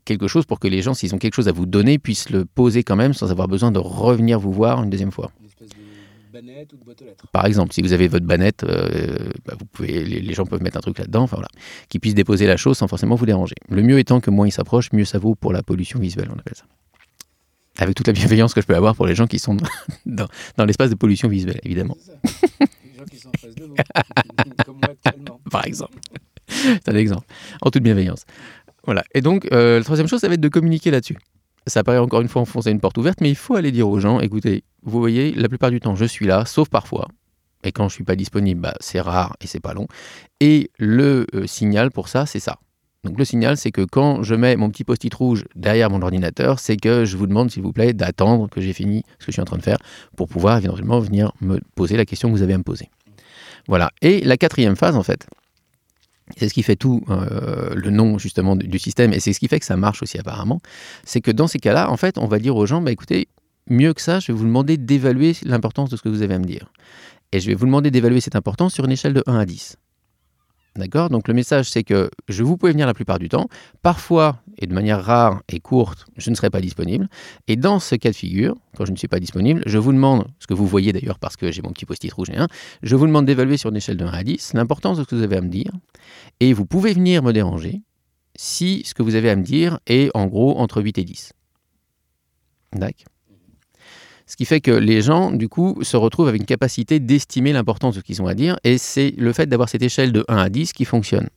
quelque 0.05 0.29
chose 0.29 0.47
pour 0.47 0.59
que 0.59 0.67
les 0.67 0.83
gens, 0.83 0.95
s'ils 0.95 1.15
ont 1.15 1.19
quelque 1.19 1.35
chose 1.35 1.49
à 1.49 1.53
vous 1.53 1.67
donner, 1.67 1.99
puissent 1.99 2.31
le 2.31 2.45
poser 2.45 2.83
quand 2.83 2.97
même 2.97 3.13
sans 3.13 3.31
avoir 3.31 3.49
besoin 3.49 3.71
de 3.71 3.79
revenir 3.79 4.41
vous 4.41 4.53
voir 4.53 4.83
une 4.83 4.91
deuxième 4.91 5.13
fois. 5.13 5.31
Une 5.41 5.47
espèce 5.47 5.69
de 5.69 6.33
bannette 6.33 6.73
ou 6.73 6.77
de 6.77 6.85
boîte 6.85 7.03
aux 7.03 7.05
lettres. 7.05 7.27
Par 7.33 7.47
exemple, 7.47 7.73
si 7.73 7.83
vous 7.83 7.93
avez 7.93 8.09
votre 8.09 8.27
bannette, 8.27 8.65
bah, 9.47 9.55
vous 9.59 9.67
pouvez, 9.67 10.03
les, 10.05 10.21
les 10.21 10.35
gens 10.35 10.47
peuvent 10.47 10.63
mettre 10.63 10.79
un 10.79 10.81
truc 10.81 10.99
là-dedans, 10.99 11.23
enfin 11.23 11.37
voilà, 11.37 11.49
qui 11.89 11.99
puisse 11.99 12.15
déposer 12.15 12.47
la 12.47 12.57
chose 12.57 12.79
sans 12.79 12.89
forcément 12.89 13.15
vous 13.15 13.27
déranger. 13.27 13.55
Le 13.69 13.83
mieux 13.83 13.99
étant 13.99 14.21
que 14.21 14.31
moins 14.31 14.49
ils 14.49 14.53
s'approchent, 14.53 14.93
mieux 14.93 15.05
ça 15.05 15.19
vaut 15.19 15.35
pour 15.35 15.53
la 15.53 15.63
pollution 15.63 16.01
visuelle, 16.01 16.29
on 16.35 16.39
appelle 16.39 16.57
ça. 16.57 16.65
Avec 17.79 17.95
toute 17.95 18.09
la 18.09 18.13
bienveillance 18.13 18.53
que 18.53 18.61
je 18.61 18.67
peux 18.67 18.77
avoir 18.77 18.97
pour 18.97 19.07
les 19.07 19.15
gens 19.15 19.27
qui 19.27 19.39
sont 19.39 19.57
dans, 20.07 20.27
dans 20.57 20.65
l'espace 20.65 20.91
de 20.91 20.97
pollution 20.97 21.29
visuelle, 21.29 21.61
évidemment. 21.63 21.97
Qui 23.07 23.27
en 23.27 23.31
comme 24.65 24.77
moi 24.77 24.91
actuellement. 24.91 25.41
par 25.51 25.67
exemple. 25.67 25.99
C'est 26.49 26.89
un 26.89 26.97
exemple. 26.97 27.27
En 27.63 27.71
toute 27.71 27.83
bienveillance. 27.83 28.25
Voilà. 28.85 29.05
Et 29.15 29.21
donc, 29.21 29.47
euh, 29.53 29.79
la 29.79 29.85
troisième 29.85 30.09
chose, 30.09 30.21
ça 30.21 30.29
va 30.29 30.35
être 30.35 30.41
de 30.41 30.49
communiquer 30.49 30.91
là-dessus. 30.91 31.17
Ça 31.67 31.85
paraît 31.85 31.99
encore 31.99 32.23
une 32.23 32.29
fois 32.29 32.43
enfoncer 32.43 32.71
une 32.71 32.81
porte 32.81 32.99
ouverte, 32.99 33.21
mais 33.21 33.31
il 33.31 33.37
faut 33.37 33.55
aller 33.55 33.71
dire 33.71 33.89
aux 33.89 34.01
gens, 34.01 34.21
écoutez, 34.21 34.65
vous 34.83 34.99
voyez, 34.99 35.33
la 35.33 35.49
plupart 35.49 35.71
du 35.71 35.81
temps, 35.81 35.95
je 35.95 36.05
suis 36.05 36.27
là, 36.27 36.45
sauf 36.47 36.69
parfois. 36.69 37.09
Et 37.63 37.73
quand 37.73 37.89
je 37.89 37.95
suis 37.95 38.05
pas 38.05 38.17
disponible, 38.17 38.61
bah, 38.61 38.75
c'est 38.81 39.01
rare 39.01 39.37
et 39.41 39.47
c'est 39.47 39.61
pas 39.61 39.75
long. 39.75 39.87
Et 40.41 40.71
le 40.79 41.27
euh, 41.35 41.47
signal 41.47 41.91
pour 41.91 42.09
ça, 42.09 42.25
c'est 42.27 42.41
ça. 42.41 42.59
Donc 43.05 43.19
le 43.19 43.25
signal, 43.25 43.57
c'est 43.57 43.71
que 43.71 43.83
quand 43.83 44.23
je 44.23 44.35
mets 44.35 44.57
mon 44.57 44.69
petit 44.69 44.85
post-it 44.85 45.13
rouge 45.15 45.45
derrière 45.55 45.89
mon 45.89 46.03
ordinateur, 46.03 46.59
c'est 46.59 46.77
que 46.77 47.07
je 47.07 47.17
vous 47.17 47.27
demande, 47.27 47.51
s'il 47.51 47.63
vous 47.63 47.73
plaît, 47.73 47.95
d'attendre 47.95 48.49
que 48.49 48.61
j'ai 48.61 48.75
fini 48.75 49.05
ce 49.19 49.27
que 49.27 49.33
je 49.33 49.33
suis 49.33 49.41
en 49.41 49.47
train 49.47 49.57
de 49.57 49.63
faire 49.63 49.79
pour 50.17 50.29
pouvoir 50.29 50.59
éventuellement 50.59 51.01
venir 51.01 51.33
me 51.41 51.61
poser 51.75 51.97
la 51.97 52.05
question 52.05 52.29
que 52.29 52.35
vous 52.35 52.43
avez 52.43 52.53
à 52.53 52.59
me 52.59 52.63
poser. 52.63 52.91
Voilà. 53.69 53.91
Et 54.03 54.21
la 54.21 54.37
quatrième 54.37 54.77
phase, 54.77 54.97
en 54.97 55.03
fait, 55.03 55.27
c'est 56.37 56.49
ce 56.49 56.55
qui 56.55 56.63
fait 56.63 56.77
tout 56.77 57.03
euh, 57.09 57.75
le 57.75 57.91
nom 57.91 58.19
justement 58.19 58.55
du, 58.55 58.79
système 58.79 59.13
et 59.13 59.21
c'est 59.21 59.33
ce 59.33 59.41
qui 59.41 59.49
fait 59.49 59.61
que 59.61 59.67
ça 59.67 59.77
marche 59.77 60.03
aussi 60.03 60.19
apparemment, 60.19 60.61
c'est 61.05 61.21
que 61.21 61.31
dans 61.31 61.47
ces 61.47 61.59
cas-là, 61.59 61.91
en 61.91 61.97
fait, 61.97 62.19
on 62.19 62.27
va 62.27 62.39
dire 62.39 62.55
aux 62.55 62.67
gens, 62.67 62.83
bah, 62.83 62.93
écoutez, 62.93 63.29
mieux 63.69 63.95
que 63.95 64.03
ça, 64.03 64.21
je 64.21 64.31
vais 64.31 64.39
vous 64.39 64.45
demander 64.45 64.77
d'évaluer 64.77 65.35
l'importance 65.45 65.89
de 65.89 65.97
ce 65.97 66.03
que 66.03 66.09
vous 66.11 66.23
avez 66.23 66.35
à 66.35 66.39
me 66.39 66.45
dire. 66.45 66.71
Et 67.33 67.41
je 67.41 67.47
vais 67.47 67.55
vous 67.55 67.67
demander 67.67 67.91
d'évaluer 67.91 68.21
cette 68.21 68.37
importance 68.37 68.75
sur 68.75 68.85
une 68.85 68.93
échelle 68.93 69.15
de 69.15 69.23
1 69.27 69.39
à 69.39 69.47
10. 69.47 69.77
D'accord? 70.81 71.11
Donc 71.11 71.29
le 71.29 71.35
message, 71.35 71.69
c'est 71.69 71.85
que 71.85 72.11
je 72.29 72.43
vous 72.43 72.57
pouvez 72.57 72.73
venir 72.73 72.87
la 72.87 72.95
plupart 72.95 73.19
du 73.19 73.29
temps. 73.29 73.49
Parfois, 73.83 74.43
et 74.57 74.67
de 74.67 74.73
manière 74.73 75.05
rare 75.05 75.43
et 75.51 75.61
courte, 75.61 76.07
je 76.17 76.31
ne 76.31 76.35
serai 76.35 76.49
pas 76.49 76.63
disponible. 76.63 77.07
Et 77.49 77.57
dans 77.57 77.79
ce 77.81 77.97
cas 77.97 78.11
de 78.11 78.17
figure, 78.17 78.57
quand 78.77 78.87
je 78.87 78.93
ne 78.93 78.97
suis 78.97 79.07
pas 79.07 79.21
disponible, 79.21 79.63
je 79.67 79.77
vous 79.77 79.93
demande, 79.93 80.27
ce 80.39 80.47
que 80.47 80.55
vous 80.55 80.67
voyez 80.67 80.95
d'ailleurs 80.95 81.19
parce 81.19 81.37
que 81.37 81.53
j'ai 81.53 81.61
mon 81.61 81.71
petit 81.71 81.85
post-it 81.85 82.11
rouge 82.11 82.31
et 82.31 82.39
un, 82.39 82.49
je 82.83 82.97
vous 82.97 83.07
demande 83.07 83.27
d'évaluer 83.27 83.59
sur 83.59 83.69
une 83.69 83.77
échelle 83.77 83.99
de 83.99 84.07
1 84.07 84.09
à 84.09 84.25
10 84.25 84.55
l'importance 84.55 84.97
de 84.97 85.03
ce 85.03 85.09
que 85.09 85.17
vous 85.17 85.23
avez 85.23 85.37
à 85.37 85.43
me 85.43 85.51
dire. 85.51 85.73
Et 86.41 86.55
vous 86.55 86.65
pouvez 86.65 86.95
venir 86.95 87.23
me 87.23 87.33
déranger 87.33 87.83
si 88.37 88.83
ce 88.87 88.95
que 88.95 89.03
vous 89.03 89.17
avez 89.17 89.29
à 89.29 89.37
me 89.37 89.43
dire 89.43 89.81
est 89.87 90.09
en 90.15 90.29
gros 90.29 90.59
entre 90.59 90.81
8 90.81 90.97
et 90.97 91.05
10. 91.05 91.35
D'accord? 92.73 93.10
Ce 94.31 94.37
qui 94.37 94.45
fait 94.45 94.61
que 94.61 94.71
les 94.71 95.03
gens, 95.03 95.33
du 95.33 95.49
coup, 95.49 95.79
se 95.83 95.97
retrouvent 95.97 96.29
avec 96.29 96.41
une 96.41 96.47
capacité 96.47 97.01
d'estimer 97.01 97.53
l'importance 97.53 97.97
de 97.97 98.01
ce 98.01 98.05
qu'ils 98.05 98.23
ont 98.23 98.29
à 98.29 98.35
dire, 98.35 98.57
et 98.63 98.79
c'est 98.79 99.13
le 99.19 99.33
fait 99.33 99.47
d'avoir 99.47 99.69
cette 99.69 99.83
échelle 99.83 100.13
de 100.13 100.25
1 100.29 100.37
à 100.37 100.49
10 100.49 100.73
qui 100.73 100.85
fonctionne. 100.85 101.29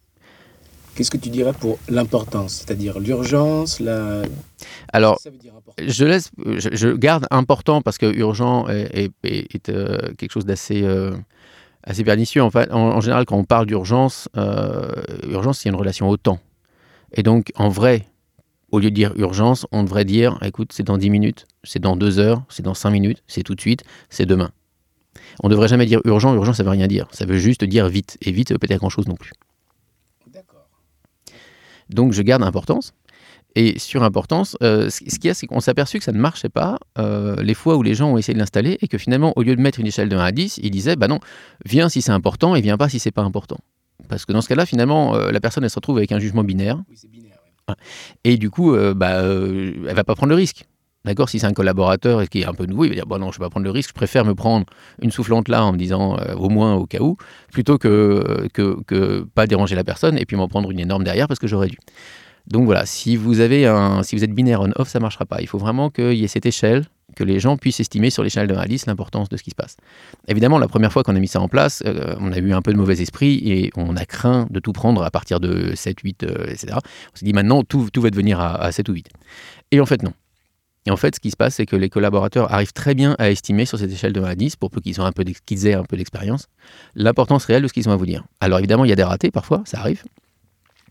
Qu'est-ce 0.93 1.09
que 1.09 1.17
tu 1.17 1.29
dirais 1.29 1.53
pour 1.59 1.79
l'importance 1.89 2.53
C'est-à-dire 2.53 2.99
l'urgence, 2.99 3.79
la... 3.79 4.21
Alors, 4.93 5.17
ça 5.19 5.31
veut 5.31 5.37
dire 5.37 5.53
important. 5.57 5.83
je, 5.83 6.05
laisse, 6.05 6.29
je, 6.45 6.69
je 6.71 6.89
garde 6.89 7.25
important 7.31 7.81
parce 7.81 7.97
que 7.97 8.05
urgent 8.15 8.67
est, 8.69 8.91
est- 8.93 9.11
est- 9.23 9.55
est, 9.55 9.69
euh, 9.69 9.97
quelque 10.19 10.31
chose 10.31 10.45
d'assez 10.45 10.83
euh, 10.83 11.15
assez 11.83 12.03
pernicieux. 12.03 12.43
En, 12.43 12.51
fait, 12.51 12.71
en, 12.71 12.77
en 12.77 13.01
général, 13.01 13.25
quand 13.25 13.37
on 13.37 13.43
parle 13.43 13.65
d'urgence, 13.65 14.29
euh, 14.37 14.91
urgence, 15.27 15.61
c'est 15.61 15.69
une 15.69 15.75
relation 15.75 16.07
au 16.09 16.17
temps. 16.17 16.39
Et 17.15 17.23
donc, 17.23 17.51
en 17.55 17.69
vrai, 17.69 18.05
au 18.73 18.79
lieu 18.79 18.89
de 18.89 18.95
dire 18.95 19.13
urgence, 19.17 19.67
on 19.71 19.83
devrait 19.83 20.03
dire 20.03 20.39
écoute, 20.41 20.71
c'est 20.73 20.81
dans 20.81 20.97
10 20.97 21.11
minutes, 21.11 21.45
c'est 21.63 21.79
dans 21.79 21.95
2 21.95 22.17
heures, 22.17 22.43
c'est 22.49 22.63
dans 22.63 22.73
5 22.73 22.89
minutes, 22.89 23.21
c'est 23.27 23.43
tout 23.43 23.53
de 23.53 23.61
suite, 23.61 23.83
c'est 24.09 24.25
demain. 24.25 24.49
On 25.43 25.47
ne 25.47 25.53
devrait 25.53 25.67
jamais 25.67 25.85
dire 25.85 26.01
urgent, 26.05 26.33
urgent, 26.33 26.53
ça 26.53 26.63
veut 26.63 26.71
rien 26.71 26.87
dire. 26.87 27.07
Ça 27.11 27.25
veut 27.25 27.37
juste 27.37 27.63
dire 27.63 27.87
vite. 27.87 28.17
Et 28.21 28.31
vite, 28.31 28.47
ça 28.47 28.55
veut 28.55 28.59
pas 28.59 28.65
dire 28.65 28.79
grand-chose 28.79 29.07
non 29.07 29.15
plus. 29.15 29.31
D'accord. 30.33 30.65
Donc 31.89 32.13
je 32.13 32.23
garde 32.23 32.41
importance. 32.41 32.93
Et 33.55 33.77
sur 33.77 34.01
importance, 34.01 34.57
euh, 34.63 34.89
ce 34.89 35.07
ce 35.07 35.19
qu'il 35.19 35.25
y 35.25 35.29
a, 35.29 35.35
c'est 35.35 35.45
qu'on 35.45 35.59
s'est 35.59 35.69
aperçu 35.69 35.99
que 35.99 36.03
ça 36.03 36.11
ne 36.11 36.17
marchait 36.17 36.49
pas 36.49 36.79
euh, 36.97 37.35
les 37.43 37.53
fois 37.53 37.77
où 37.77 37.83
les 37.83 37.93
gens 37.93 38.11
ont 38.11 38.17
essayé 38.17 38.33
de 38.33 38.39
l'installer 38.39 38.79
et 38.81 38.87
que 38.87 38.97
finalement, 38.97 39.33
au 39.35 39.43
lieu 39.43 39.55
de 39.55 39.61
mettre 39.61 39.79
une 39.79 39.85
échelle 39.85 40.09
de 40.09 40.15
1 40.15 40.19
à 40.19 40.31
10, 40.31 40.59
ils 40.63 40.71
disaient 40.71 40.95
bah 40.95 41.07
non, 41.07 41.19
viens 41.63 41.89
si 41.89 42.01
c'est 42.01 42.11
important 42.11 42.55
et 42.55 42.61
viens 42.61 42.77
pas 42.77 42.89
si 42.89 42.97
c'est 42.97 43.11
pas 43.11 43.21
important. 43.21 43.59
Parce 44.09 44.25
que 44.25 44.33
dans 44.33 44.41
ce 44.41 44.49
cas-là, 44.49 44.65
finalement, 44.65 45.13
euh, 45.13 45.29
la 45.29 45.39
personne, 45.39 45.63
elle 45.63 45.69
se 45.69 45.75
retrouve 45.75 45.97
avec 45.97 46.11
un 46.11 46.17
jugement 46.17 46.43
binaire 46.43 46.81
Oui, 46.89 46.95
c'est 46.97 47.11
binaire. 47.11 47.32
Ouais. 47.69 47.75
et 48.23 48.37
du 48.37 48.49
coup, 48.49 48.73
euh, 48.73 48.93
bah, 48.93 49.21
euh, 49.21 49.73
elle 49.87 49.95
va 49.95 50.03
pas 50.03 50.15
prendre 50.15 50.29
le 50.29 50.35
risque. 50.35 50.65
D'accord 51.05 51.27
Si 51.27 51.39
c'est 51.39 51.47
un 51.47 51.53
collaborateur 51.53 52.29
qui 52.29 52.41
est 52.41 52.45
un 52.45 52.53
peu 52.53 52.65
nouveau, 52.65 52.85
il 52.85 52.89
va 52.89 52.95
dire 52.95 53.05
bon 53.05 53.19
non, 53.19 53.29
je 53.31 53.37
vais 53.37 53.43
pas 53.43 53.49
prendre 53.49 53.65
le 53.65 53.71
risque, 53.71 53.89
je 53.89 53.93
préfère 53.93 54.23
me 54.23 54.35
prendre 54.35 54.65
une 55.01 55.11
soufflante 55.11 55.49
là 55.49 55.65
en 55.65 55.73
me 55.73 55.77
disant 55.77 56.17
euh, 56.17 56.33
au 56.35 56.47
moins 56.47 56.75
au 56.75 56.85
cas 56.85 56.99
où, 57.01 57.17
plutôt 57.51 57.77
que, 57.77 58.47
que, 58.53 58.81
que 58.83 59.27
pas 59.35 59.45
déranger 59.45 59.75
la 59.75 59.83
personne 59.83 60.17
et 60.17 60.25
puis 60.25 60.37
m'en 60.37 60.47
prendre 60.47 60.71
une 60.71 60.79
énorme 60.79 61.03
derrière 61.03 61.27
parce 61.27 61.41
que 61.41 61.47
j'aurais 61.47 61.67
dû. 61.67 61.77
Donc 62.47 62.65
voilà, 62.65 62.85
si 62.85 63.15
vous, 63.17 63.41
avez 63.41 63.65
un, 63.67 64.03
si 64.03 64.15
vous 64.15 64.23
êtes 64.23 64.33
binaire 64.33 64.61
on-off, 64.61 64.87
ça 64.87 64.99
ne 64.99 65.03
marchera 65.03 65.25
pas. 65.25 65.41
Il 65.41 65.47
faut 65.47 65.57
vraiment 65.57 65.89
qu'il 65.89 66.13
y 66.13 66.23
ait 66.23 66.27
cette 66.27 66.45
échelle, 66.45 66.85
que 67.13 67.23
les 67.23 67.39
gens 67.39 67.57
puissent 67.57 67.79
estimer 67.79 68.09
sur 68.09 68.23
l'échelle 68.23 68.47
de 68.47 68.55
1 68.55 68.57
à 68.57 68.67
10 68.67 68.85
l'importance 68.87 69.29
de 69.29 69.37
ce 69.37 69.43
qui 69.43 69.51
se 69.51 69.55
passe. 69.55 69.77
Évidemment, 70.27 70.59
la 70.59 70.67
première 70.67 70.91
fois 70.91 71.03
qu'on 71.03 71.15
a 71.15 71.19
mis 71.19 71.27
ça 71.27 71.41
en 71.41 71.47
place, 71.47 71.83
euh, 71.85 72.15
on 72.19 72.31
a 72.31 72.37
eu 72.37 72.53
un 72.53 72.61
peu 72.61 72.71
de 72.71 72.77
mauvais 72.77 73.01
esprit 73.01 73.41
et 73.45 73.71
on 73.75 73.95
a 73.95 74.05
craint 74.05 74.47
de 74.49 74.59
tout 74.59 74.73
prendre 74.73 75.03
à 75.03 75.11
partir 75.11 75.39
de 75.39 75.73
7, 75.75 75.99
8, 75.99 76.23
euh, 76.23 76.45
etc. 76.47 76.73
On 76.75 77.17
s'est 77.17 77.25
dit 77.25 77.33
maintenant, 77.33 77.63
tout, 77.63 77.89
tout 77.91 78.01
va 78.01 78.09
devenir 78.09 78.39
à, 78.39 78.55
à 78.55 78.71
7 78.71 78.89
ou 78.89 78.93
8. 78.93 79.09
Et 79.71 79.79
en 79.79 79.85
fait, 79.85 80.03
non. 80.03 80.13
Et 80.85 80.91
en 80.91 80.97
fait, 80.97 81.15
ce 81.15 81.19
qui 81.19 81.31
se 81.31 81.37
passe, 81.37 81.55
c'est 81.55 81.65
que 81.65 81.75
les 81.75 81.89
collaborateurs 81.89 82.51
arrivent 82.51 82.73
très 82.73 82.93
bien 82.93 83.15
à 83.17 83.29
estimer 83.29 83.65
sur 83.65 83.79
cette 83.79 83.91
échelle 83.91 84.11
de 84.11 84.21
1 84.21 84.25
à 84.25 84.35
10, 84.35 84.57
pour 84.57 84.69
peu 84.69 84.81
qu'ils 84.81 84.99
aient 84.99 85.73
un 85.73 85.85
peu 85.85 85.97
d'expérience, 85.97 86.47
l'importance 86.95 87.45
réelle 87.45 87.63
de 87.63 87.67
ce 87.67 87.73
qu'ils 87.73 87.87
ont 87.87 87.93
à 87.93 87.95
vous 87.95 88.05
dire. 88.05 88.25
Alors 88.41 88.59
évidemment, 88.59 88.83
il 88.83 88.89
y 88.89 88.93
a 88.93 88.95
des 88.95 89.03
ratés 89.03 89.31
parfois, 89.31 89.61
ça 89.65 89.79
arrive. 89.79 90.03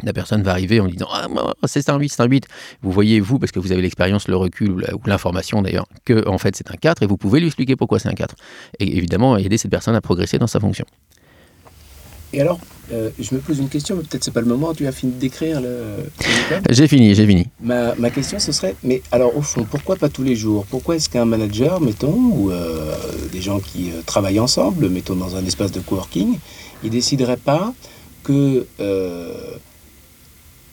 La 0.03 0.13
personne 0.13 0.43
va 0.43 0.53
arriver 0.53 0.81
en 0.81 0.87
disant 0.87 1.09
Ah, 1.13 1.29
c'est 1.65 1.89
un 1.89 1.99
8, 1.99 2.09
c'est 2.09 2.23
un 2.23 2.27
8. 2.27 2.47
Vous 2.83 2.91
voyez, 2.91 3.21
vous, 3.21 3.39
parce 3.39 3.53
que 3.53 3.59
vous 3.59 3.73
avez 3.73 3.83
l'expérience, 3.83 4.29
le 4.29 4.37
recul 4.37 4.71
ou 4.71 5.07
l'information 5.07 5.63
d'ailleurs, 5.63 5.87
que 6.05 6.29
en 6.29 6.39
fait 6.39 6.57
c'est 6.57 6.71
un 6.71 6.77
4 6.77 7.03
et 7.03 7.07
vous 7.07 7.17
pouvez 7.17 7.41
lui 7.41 7.47
expliquer 7.47 7.77
pourquoi 7.77 7.99
c'est 7.99 8.09
un 8.09 8.15
4. 8.15 8.35
Et 8.79 8.97
évidemment, 8.97 9.37
aider 9.37 9.59
cette 9.59 9.71
personne 9.71 9.95
à 9.95 10.01
progresser 10.01 10.39
dans 10.39 10.47
sa 10.47 10.61
fonction. 10.61 10.85
Et 12.35 12.41
alors, 12.41 12.59
euh, 12.93 13.11
je 13.19 13.35
me 13.35 13.41
pose 13.41 13.59
une 13.59 13.69
question, 13.69 13.97
mais 13.97 14.03
peut-être 14.03 14.25
c'est 14.25 14.33
pas 14.33 14.41
le 14.41 14.47
moment. 14.47 14.73
Tu 14.73 14.87
as 14.87 14.93
fini 14.93 15.13
de 15.13 15.19
décrire 15.19 15.61
le. 15.61 16.11
J'ai 16.71 16.89
fini, 16.89 17.15
j'ai 17.15 17.27
fini. 17.27 17.47
Ma, 17.61 17.95
ma 17.97 18.11
question, 18.11 18.39
ce 18.39 18.53
serait, 18.53 18.75
mais 18.83 19.03
alors 19.13 19.37
au 19.37 19.43
fond, 19.43 19.67
pourquoi 19.71 19.97
pas 19.97 20.09
tous 20.09 20.23
les 20.23 20.35
jours? 20.35 20.65
Pourquoi 20.71 20.97
est-ce 20.97 21.11
qu'un 21.11 21.27
manager, 21.27 21.81
mettons, 21.81 22.15
ou 22.15 22.51
euh, 22.51 22.95
des 23.33 23.43
gens 23.43 23.61
qui 23.61 23.91
euh, 23.91 24.01
travaillent 24.07 24.41
ensemble, 24.41 24.89
mettons 24.89 25.15
dans 25.15 25.37
un 25.37 25.45
espace 25.45 25.73
de 25.73 25.81
coworking, 25.81 26.39
ils 26.83 26.91
décideraient 26.91 27.37
pas 27.37 27.75
que 28.25 28.67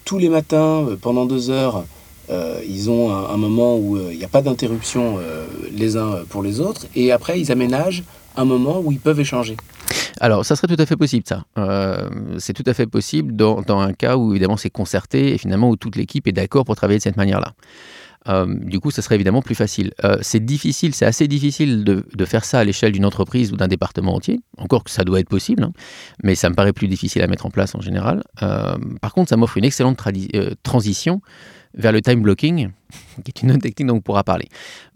tous 0.09 0.17
les 0.17 0.29
matins, 0.29 0.87
pendant 1.01 1.27
deux 1.27 1.51
heures, 1.51 1.85
ils 2.67 2.89
ont 2.89 3.11
un, 3.11 3.37
moment 3.37 3.77
où 3.77 3.95
il 4.11 4.17
n'y 4.17 4.23
a 4.23 4.27
pas 4.27 4.41
d'interruption 4.41 5.19
les 5.71 5.97
uns 5.97 6.23
pour 6.29 6.41
les 6.41 6.59
autres, 6.59 6.87
et 6.95 7.11
après 7.11 7.39
ils 7.39 7.51
aménagent 7.51 8.03
un 8.35 8.45
moment 8.45 8.81
où 8.83 8.91
ils 8.91 8.99
peuvent 8.99 9.19
échanger. 9.19 9.55
Alors, 10.19 10.45
ça 10.45 10.55
serait 10.55 10.67
tout 10.67 10.81
à 10.81 10.85
fait 10.87 10.97
possible, 10.97 11.25
ça. 11.27 11.43
Euh, 11.57 12.09
c'est 12.39 12.53
tout 12.53 12.63
à 12.65 12.73
fait 12.73 12.87
possible 12.87 13.35
dans, 13.35 13.63
un 13.67 13.93
cas 13.93 14.17
où, 14.17 14.31
évidemment, 14.31 14.57
c'est 14.57 14.69
concerté 14.69 15.33
et 15.33 15.37
finalement 15.37 15.69
où 15.69 15.75
toute 15.75 15.95
l'équipe 15.95 16.27
est 16.27 16.31
d'accord 16.31 16.65
pour 16.65 16.75
travailler 16.75 16.97
de 16.97 17.03
cette 17.03 17.17
manière-là. 17.17 17.53
Euh, 18.29 18.45
du 18.47 18.79
coup, 18.79 18.91
ça 18.91 19.01
serait 19.01 19.15
évidemment 19.15 19.41
plus 19.41 19.55
facile. 19.55 19.91
Euh, 20.03 20.17
c'est 20.21 20.43
difficile, 20.43 20.93
c'est 20.93 21.05
assez 21.05 21.27
difficile 21.27 21.83
de, 21.83 22.25
faire 22.25 22.45
ça 22.45 22.59
à 22.59 22.63
l'échelle 22.63 22.91
d'une 22.91 23.05
entreprise 23.05 23.51
ou 23.51 23.57
d'un 23.57 23.67
département 23.67 24.15
entier. 24.15 24.39
Encore 24.57 24.83
que 24.83 24.91
ça 24.91 25.03
doit 25.03 25.19
être 25.19 25.29
possible, 25.29 25.63
hein. 25.63 25.71
mais 26.23 26.35
ça 26.35 26.49
me 26.49 26.55
paraît 26.55 26.73
plus 26.73 26.87
difficile 26.87 27.23
à 27.23 27.27
mettre 27.27 27.45
en 27.45 27.49
place 27.49 27.73
en 27.75 27.81
général. 27.81 28.23
par 29.01 29.13
contre, 29.13 29.29
ça 29.29 29.37
m'offre 29.37 29.57
une 29.57 29.65
excellente 29.65 29.99
transition 30.63 31.21
vers 31.73 31.91
le 31.91 32.01
time 32.01 32.21
blocking, 32.21 32.69
qui 33.23 33.31
est 33.35 33.41
une 33.41 33.51
autre 33.51 33.61
technique 33.61 33.87
dont 33.87 33.95
on 33.95 34.01
pourra 34.01 34.23
parler. 34.23 34.47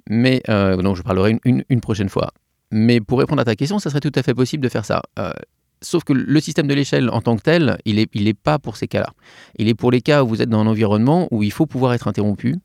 Mais 0.10 0.43
dont 0.48 0.96
je 0.96 1.02
parlerai 1.02 1.39
une 1.43 1.82
prochaine 1.82 2.10
fois. 2.10 2.32
Mais 2.74 3.00
pour 3.00 3.19
répondre 3.19 3.39
à 3.39 3.46
ta 3.46 3.56
question, 3.56 3.78
ça 3.78 3.91
serait 3.91 4.00
tout 4.00 4.12
à 4.15 4.24
fait 4.24 4.34
possible 4.34 4.63
de 4.63 4.67
faire 4.67 4.84
ça. 4.84 5.04
Euh, 5.19 5.32
sauf 5.84 6.04
que 6.04 6.12
le 6.12 6.39
système 6.39 6.65
de 6.65 6.74
l'échelle 6.74 7.08
en 7.12 7.22
tant 7.22 7.36
que 7.36 7.43
tel, 7.43 7.78
il 7.86 7.98
n'est 7.98 8.08
il 8.13 8.28
est 8.28 8.34
pas 8.34 8.58
pour 8.58 8.78
ces 8.78 8.88
cas-là. 8.88 9.13
Il 9.60 9.67
est 9.67 9.76
pour 9.76 9.91
les 9.91 10.02
cas 10.02 10.24
où 10.24 10.28
vous 10.28 10.41
êtes 10.41 10.50
dans 10.50 10.60
un 10.60 10.65
environnement 10.65 11.28
où 11.30 11.43
il 11.43 11.52
faut 11.52 11.67
pouvoir 11.67 11.93
être 11.93 12.08
interrompu 12.08 12.56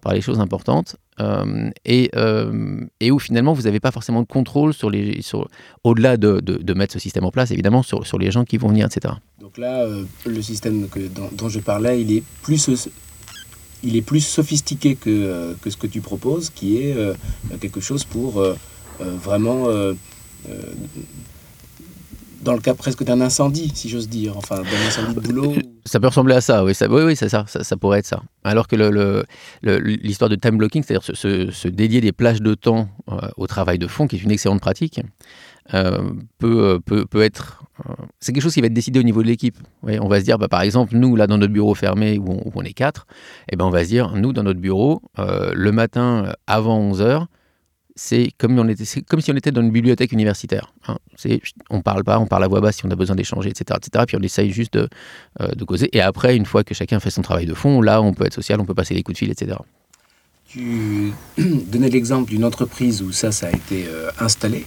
par 0.00 0.14
les 0.14 0.20
choses 0.20 0.40
importantes 0.40 0.96
euh, 1.20 1.70
et, 1.84 2.10
euh, 2.14 2.80
et, 3.00 3.10
où 3.10 3.18
finalement 3.18 3.52
vous 3.52 3.62
n'avez 3.62 3.80
pas 3.80 3.90
forcément 3.90 4.22
de 4.22 4.26
contrôle 4.26 4.72
sur 4.72 4.90
les, 4.90 5.22
sur, 5.22 5.48
au-delà 5.84 6.16
de, 6.16 6.40
de, 6.40 6.74
mettre 6.74 6.92
ce 6.92 6.98
système 6.98 7.24
en 7.24 7.30
place, 7.30 7.50
évidemment, 7.50 7.82
sur, 7.82 8.06
sur 8.06 8.18
les 8.18 8.30
gens 8.30 8.44
qui 8.44 8.56
vont 8.56 8.68
venir, 8.68 8.86
etc. 8.86 9.14
Donc 9.40 9.58
là, 9.58 9.86
le 10.24 10.42
système 10.42 10.88
que, 10.88 11.00
dont, 11.08 11.48
je 11.48 11.58
parlais, 11.58 12.00
il 12.00 12.12
est 12.16 12.22
plus 12.42 12.88
il 13.84 13.94
est 13.96 14.02
plus 14.02 14.20
sophistiqué 14.20 14.96
que, 14.96 15.54
que 15.62 15.70
ce 15.70 15.76
que 15.76 15.86
tu 15.86 16.00
proposes, 16.00 16.50
qui 16.50 16.78
est 16.78 16.96
quelque 17.60 17.80
chose 17.80 18.04
pour 18.04 18.42
euh, 19.00 19.16
vraiment 19.16 19.68
euh, 19.68 19.94
euh, 20.48 20.62
dans 22.42 22.52
le 22.52 22.60
cas 22.60 22.74
presque 22.74 23.04
d'un 23.04 23.20
incendie, 23.20 23.70
si 23.74 23.88
j'ose 23.88 24.08
dire, 24.08 24.36
enfin 24.36 24.56
d'un 24.56 24.86
incendie 24.86 25.14
de 25.14 25.20
boulot. 25.20 25.54
Ça 25.84 26.00
peut 26.00 26.08
ressembler 26.08 26.34
à 26.34 26.40
ça, 26.40 26.64
oui, 26.64 26.74
ça, 26.74 26.86
oui, 26.88 27.02
oui 27.02 27.16
ça, 27.16 27.28
ça, 27.28 27.44
ça, 27.46 27.76
pourrait 27.76 28.00
être 28.00 28.06
ça. 28.06 28.22
Alors 28.44 28.68
que 28.68 28.76
l'histoire 29.62 30.28
de 30.28 30.36
time 30.36 30.58
blocking, 30.58 30.82
c'est-à-dire 30.82 31.16
se, 31.16 31.68
dédier 31.68 32.00
des 32.00 32.12
plages 32.12 32.42
de 32.42 32.54
temps 32.54 32.88
au 33.36 33.46
travail 33.46 33.78
de 33.78 33.86
fond, 33.86 34.06
qui 34.06 34.16
est 34.16 34.22
une 34.22 34.30
excellente 34.30 34.60
pratique, 34.60 35.00
peut, 36.38 36.80
peut, 36.84 37.22
être. 37.22 37.62
c'est 38.20 38.32
quelque 38.32 38.42
chose 38.42 38.54
qui 38.54 38.60
va 38.60 38.66
être 38.66 38.74
décidé 38.74 39.00
au 39.00 39.02
niveau 39.02 39.22
de 39.22 39.28
l'équipe. 39.28 39.56
on 39.82 40.08
va 40.08 40.20
se 40.20 40.24
dire, 40.24 40.38
bah, 40.38 40.48
par 40.48 40.62
exemple, 40.62 40.94
nous, 40.96 41.16
là, 41.16 41.26
dans 41.26 41.38
notre 41.38 41.52
bureau 41.52 41.74
fermé, 41.74 42.18
où 42.18 42.52
on, 42.54 42.62
est 42.62 42.72
quatre, 42.72 43.06
eh 43.50 43.56
ben, 43.56 43.64
on 43.64 43.70
va 43.70 43.84
se 43.84 43.88
dire, 43.88 44.14
nous, 44.14 44.32
dans 44.32 44.42
notre 44.42 44.60
bureau, 44.60 45.02
le 45.16 45.70
matin, 45.70 46.32
avant 46.46 46.78
11 46.78 47.02
h 47.02 47.26
c'est 47.98 48.30
comme, 48.38 48.56
on 48.60 48.68
était, 48.68 48.84
comme 49.08 49.20
si 49.20 49.32
on 49.32 49.36
était 49.36 49.50
dans 49.50 49.60
une 49.60 49.72
bibliothèque 49.72 50.12
universitaire. 50.12 50.72
Hein. 50.86 50.98
On 51.68 51.82
parle 51.82 52.04
pas, 52.04 52.20
on 52.20 52.26
parle 52.26 52.44
à 52.44 52.48
voix 52.48 52.60
basse 52.60 52.76
si 52.76 52.86
on 52.86 52.90
a 52.92 52.94
besoin 52.94 53.16
d'échanger, 53.16 53.50
etc., 53.50 53.76
etc. 53.76 54.04
Puis 54.06 54.16
on 54.16 54.22
essaye 54.22 54.52
juste 54.52 54.74
de, 54.74 54.88
euh, 55.40 55.48
de, 55.48 55.64
causer. 55.64 55.88
Et 55.92 56.00
après, 56.00 56.36
une 56.36 56.46
fois 56.46 56.62
que 56.62 56.74
chacun 56.74 57.00
fait 57.00 57.10
son 57.10 57.22
travail 57.22 57.44
de 57.44 57.54
fond, 57.54 57.82
là, 57.82 58.00
on 58.00 58.14
peut 58.14 58.24
être 58.24 58.34
social, 58.34 58.60
on 58.60 58.64
peut 58.64 58.74
passer 58.74 58.94
des 58.94 59.02
coups 59.02 59.16
de 59.16 59.18
fil, 59.18 59.30
etc. 59.32 59.56
Tu 60.48 61.12
donnais 61.38 61.88
l'exemple 61.88 62.30
d'une 62.30 62.44
entreprise 62.44 63.02
où 63.02 63.10
ça, 63.10 63.32
ça 63.32 63.48
a 63.48 63.50
été 63.50 63.86
euh, 63.88 64.10
installé. 64.20 64.64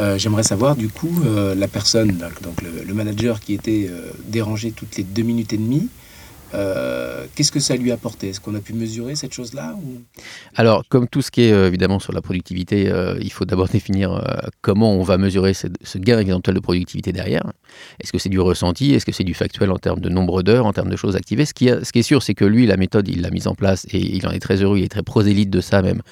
Euh, 0.00 0.18
j'aimerais 0.18 0.42
savoir, 0.42 0.74
du 0.74 0.88
coup, 0.88 1.22
la 1.56 1.68
personne, 1.68 2.18
donc 2.42 2.62
le 2.62 2.94
manager 2.94 3.38
qui 3.38 3.54
était 3.54 3.88
dérangé 4.26 4.72
toutes 4.72 4.96
les 4.96 5.04
deux 5.04 5.22
minutes 5.22 5.52
et 5.52 5.56
demie, 5.56 5.88
euh, 6.54 7.26
qu'est-ce 7.34 7.52
que 7.52 7.60
ça 7.60 7.76
lui 7.76 7.90
a 7.90 7.94
apporté? 7.94 8.28
Est-ce 8.28 8.40
qu'on 8.40 8.54
a 8.54 8.60
pu 8.60 8.72
mesurer 8.72 9.16
cette 9.16 9.32
chose-là 9.32 9.76
Alors, 10.54 10.84
comme 10.88 11.08
tout 11.08 11.22
ce 11.22 11.30
qui 11.30 11.42
est 11.42 11.52
euh, 11.52 11.66
évidemment 11.66 11.98
sur 11.98 12.12
la 12.12 12.22
productivité, 12.22 12.88
euh, 12.88 13.18
il 13.20 13.32
faut 13.32 13.44
d'abord 13.44 13.68
définir 13.76 14.22
comment 14.60 14.94
on 14.94 15.02
va 15.02 15.18
mesurer 15.18 15.54
ce, 15.54 15.66
gain 15.98 16.18
éventuel 16.18 16.54
de 16.54 16.60
productivité 16.60 17.12
derrière. 17.12 17.52
Est-ce 18.00 18.12
que 18.12 18.18
c'est 18.18 18.28
du 18.28 18.40
ressenti? 18.40 18.94
Est-ce 18.94 19.06
que 19.06 19.12
c'est 19.12 19.24
du 19.24 19.34
factuel 19.34 19.70
en 19.70 19.78
termes 19.78 20.00
de 20.00 20.08
nombre 20.08 20.42
d'heures, 20.42 20.66
en 20.66 20.72
termes 20.72 20.90
de 20.90 20.96
choses 20.96 21.16
activées? 21.16 21.44
Ce 21.44 21.54
qui, 21.54 21.68
est 21.68 22.02
sûr, 22.02 22.22
c'est 22.22 22.34
que 22.34 22.44
lui, 22.44 22.66
la 22.66 22.76
méthode, 22.76 23.08
il 23.08 23.22
l'a 23.22 23.30
mise 23.30 23.46
en 23.46 23.54
place 23.54 23.86
et 23.90 23.98
il 23.98 24.26
en 24.26 24.30
est 24.30 24.40
très 24.40 24.62
heureux, 24.62 24.78
il 24.78 24.84
est 24.84 24.88
très 24.88 25.02
prosélyte 25.02 25.50
de 25.50 25.60
ça 25.60 25.82
même 25.82 26.02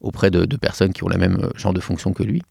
auprès 0.00 0.30
de, 0.30 0.46
de 0.46 0.56
personnes 0.56 0.92
qui 0.92 1.04
ont 1.04 1.08
la 1.08 1.18
même 1.18 1.50
genre 1.56 1.74
de 1.74 1.80
fonction 1.80 2.12
que 2.12 2.22
lui. 2.22 2.42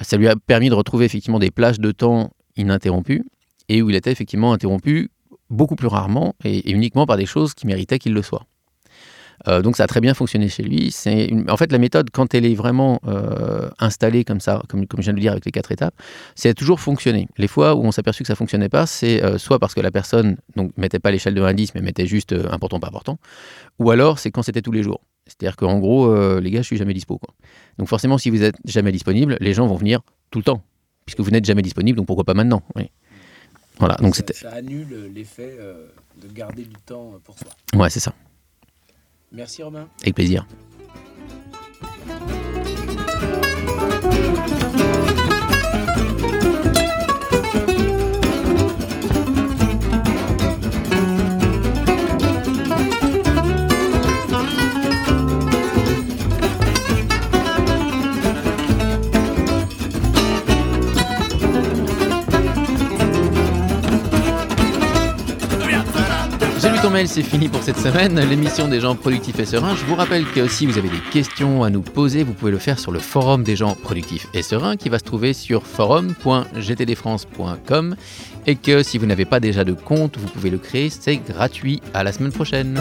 Ça 0.00 0.16
lui 0.16 0.28
a 0.28 0.36
permis 0.36 0.68
de 0.68 0.74
retrouver 0.74 1.04
effectivement 1.04 1.38
des 1.38 1.50
plages 1.50 1.78
de 1.78 1.90
temps 1.92 2.30
ininterrompues 2.56 3.24
et 3.68 3.82
où 3.82 3.90
il 3.90 3.96
était 3.96 4.10
effectivement 4.10 4.52
interrompu 4.52 5.10
beaucoup 5.52 5.76
plus 5.76 5.86
rarement 5.86 6.34
et, 6.44 6.70
uniquement 6.70 7.06
par 7.06 7.16
des 7.16 7.26
choses 7.26 7.54
qui 7.54 7.66
méritaient 7.66 7.98
qu'il 7.98 8.14
le 8.14 8.22
soit. 8.22 8.46
Euh, 9.48 9.60
donc 9.60 9.76
ça 9.76 9.84
a 9.84 9.86
très 9.86 10.00
bien 10.00 10.14
fonctionné 10.14 10.48
chez 10.48 10.62
lui. 10.62 10.92
C'est 10.92 11.32
en 11.48 11.56
fait 11.56 11.72
la 11.72 11.78
méthode 11.78 12.10
quand 12.12 12.32
elle 12.34 12.46
est 12.46 12.54
vraiment 12.54 13.00
euh, 13.06 13.68
installée 13.80 14.24
comme 14.24 14.40
ça, 14.40 14.62
comme, 14.68 14.84
je 14.98 15.02
viens 15.02 15.12
de 15.12 15.16
le 15.16 15.20
dire 15.20 15.32
avec 15.32 15.44
les 15.44 15.50
quatre 15.50 15.72
étapes, 15.72 15.94
c'est 16.36 16.54
toujours 16.54 16.80
fonctionné. 16.80 17.28
Les 17.38 17.48
fois 17.48 17.74
où 17.74 17.82
on 17.82 17.90
s'est 17.90 18.00
aperçu 18.00 18.22
que 18.22 18.28
ça 18.28 18.36
fonctionnait 18.36 18.68
pas, 18.68 18.86
c'est 18.86 19.22
euh, 19.22 19.38
soit 19.38 19.58
parce 19.58 19.74
que 19.74 19.80
la 19.80 19.90
personne 19.90 20.36
donc 20.54 20.72
mettait 20.76 21.00
pas 21.00 21.10
l'échelle 21.10 21.34
de 21.34 21.42
indice 21.42 21.74
mais 21.74 21.80
mettait 21.80 22.06
juste 22.06 22.32
important 22.50 22.78
pas 22.78 22.88
important, 22.88 23.18
ou 23.78 23.90
alors 23.90 24.18
c'est 24.18 24.30
quand 24.30 24.42
c'était 24.42 24.62
tous 24.62 24.72
les 24.72 24.82
jours. 24.82 25.00
C'est-à-dire 25.26 25.56
qu'en 25.56 25.78
gros, 25.78 26.40
les 26.40 26.50
gars, 26.50 26.62
je 26.62 26.66
suis 26.66 26.76
jamais 26.76 26.94
dispo. 26.94 27.16
Quoi. 27.16 27.32
Donc 27.78 27.88
forcément, 27.88 28.18
si 28.18 28.28
vous 28.28 28.42
êtes 28.42 28.56
jamais 28.64 28.90
disponible, 28.90 29.36
les 29.40 29.54
gens 29.54 29.66
vont 29.68 29.76
venir 29.76 30.00
tout 30.30 30.40
le 30.40 30.44
temps, 30.44 30.62
puisque 31.06 31.20
vous 31.20 31.30
n'êtes 31.30 31.44
jamais 31.44 31.62
disponible, 31.62 31.96
donc 31.96 32.06
pourquoi 32.06 32.24
pas 32.24 32.34
maintenant. 32.34 32.62
Voilà, 33.78 33.96
donc 33.96 34.14
ça, 34.14 34.22
ça 34.32 34.50
annule 34.50 35.10
l'effet 35.12 35.56
euh, 35.58 35.88
de 36.16 36.28
garder 36.28 36.64
du 36.64 36.76
temps 36.86 37.18
pour 37.24 37.38
soi. 37.38 37.48
Ouais, 37.74 37.90
c'est 37.90 38.00
ça. 38.00 38.12
Merci 39.32 39.62
Romain. 39.62 39.88
Avec 40.02 40.14
plaisir. 40.14 40.46
C'est 67.06 67.22
fini 67.22 67.48
pour 67.48 67.62
cette 67.62 67.78
semaine. 67.78 68.20
L'émission 68.20 68.68
des 68.68 68.78
gens 68.78 68.94
productifs 68.94 69.38
et 69.38 69.46
sereins. 69.46 69.74
Je 69.74 69.86
vous 69.86 69.94
rappelle 69.94 70.26
que 70.26 70.46
si 70.46 70.66
vous 70.66 70.76
avez 70.76 70.90
des 70.90 71.00
questions 71.10 71.64
à 71.64 71.70
nous 71.70 71.80
poser, 71.80 72.22
vous 72.22 72.34
pouvez 72.34 72.52
le 72.52 72.58
faire 72.58 72.78
sur 72.78 72.92
le 72.92 72.98
forum 72.98 73.44
des 73.44 73.56
gens 73.56 73.74
productifs 73.74 74.26
et 74.34 74.42
sereins 74.42 74.76
qui 74.76 74.90
va 74.90 74.98
se 74.98 75.04
trouver 75.04 75.32
sur 75.32 75.66
forum.gtdfrance.com 75.66 77.96
et 78.46 78.56
que 78.56 78.82
si 78.82 78.98
vous 78.98 79.06
n'avez 79.06 79.24
pas 79.24 79.40
déjà 79.40 79.64
de 79.64 79.72
compte, 79.72 80.18
vous 80.18 80.28
pouvez 80.28 80.50
le 80.50 80.58
créer. 80.58 80.90
C'est 80.90 81.16
gratuit. 81.16 81.80
À 81.94 82.04
la 82.04 82.12
semaine 82.12 82.32
prochaine. 82.32 82.78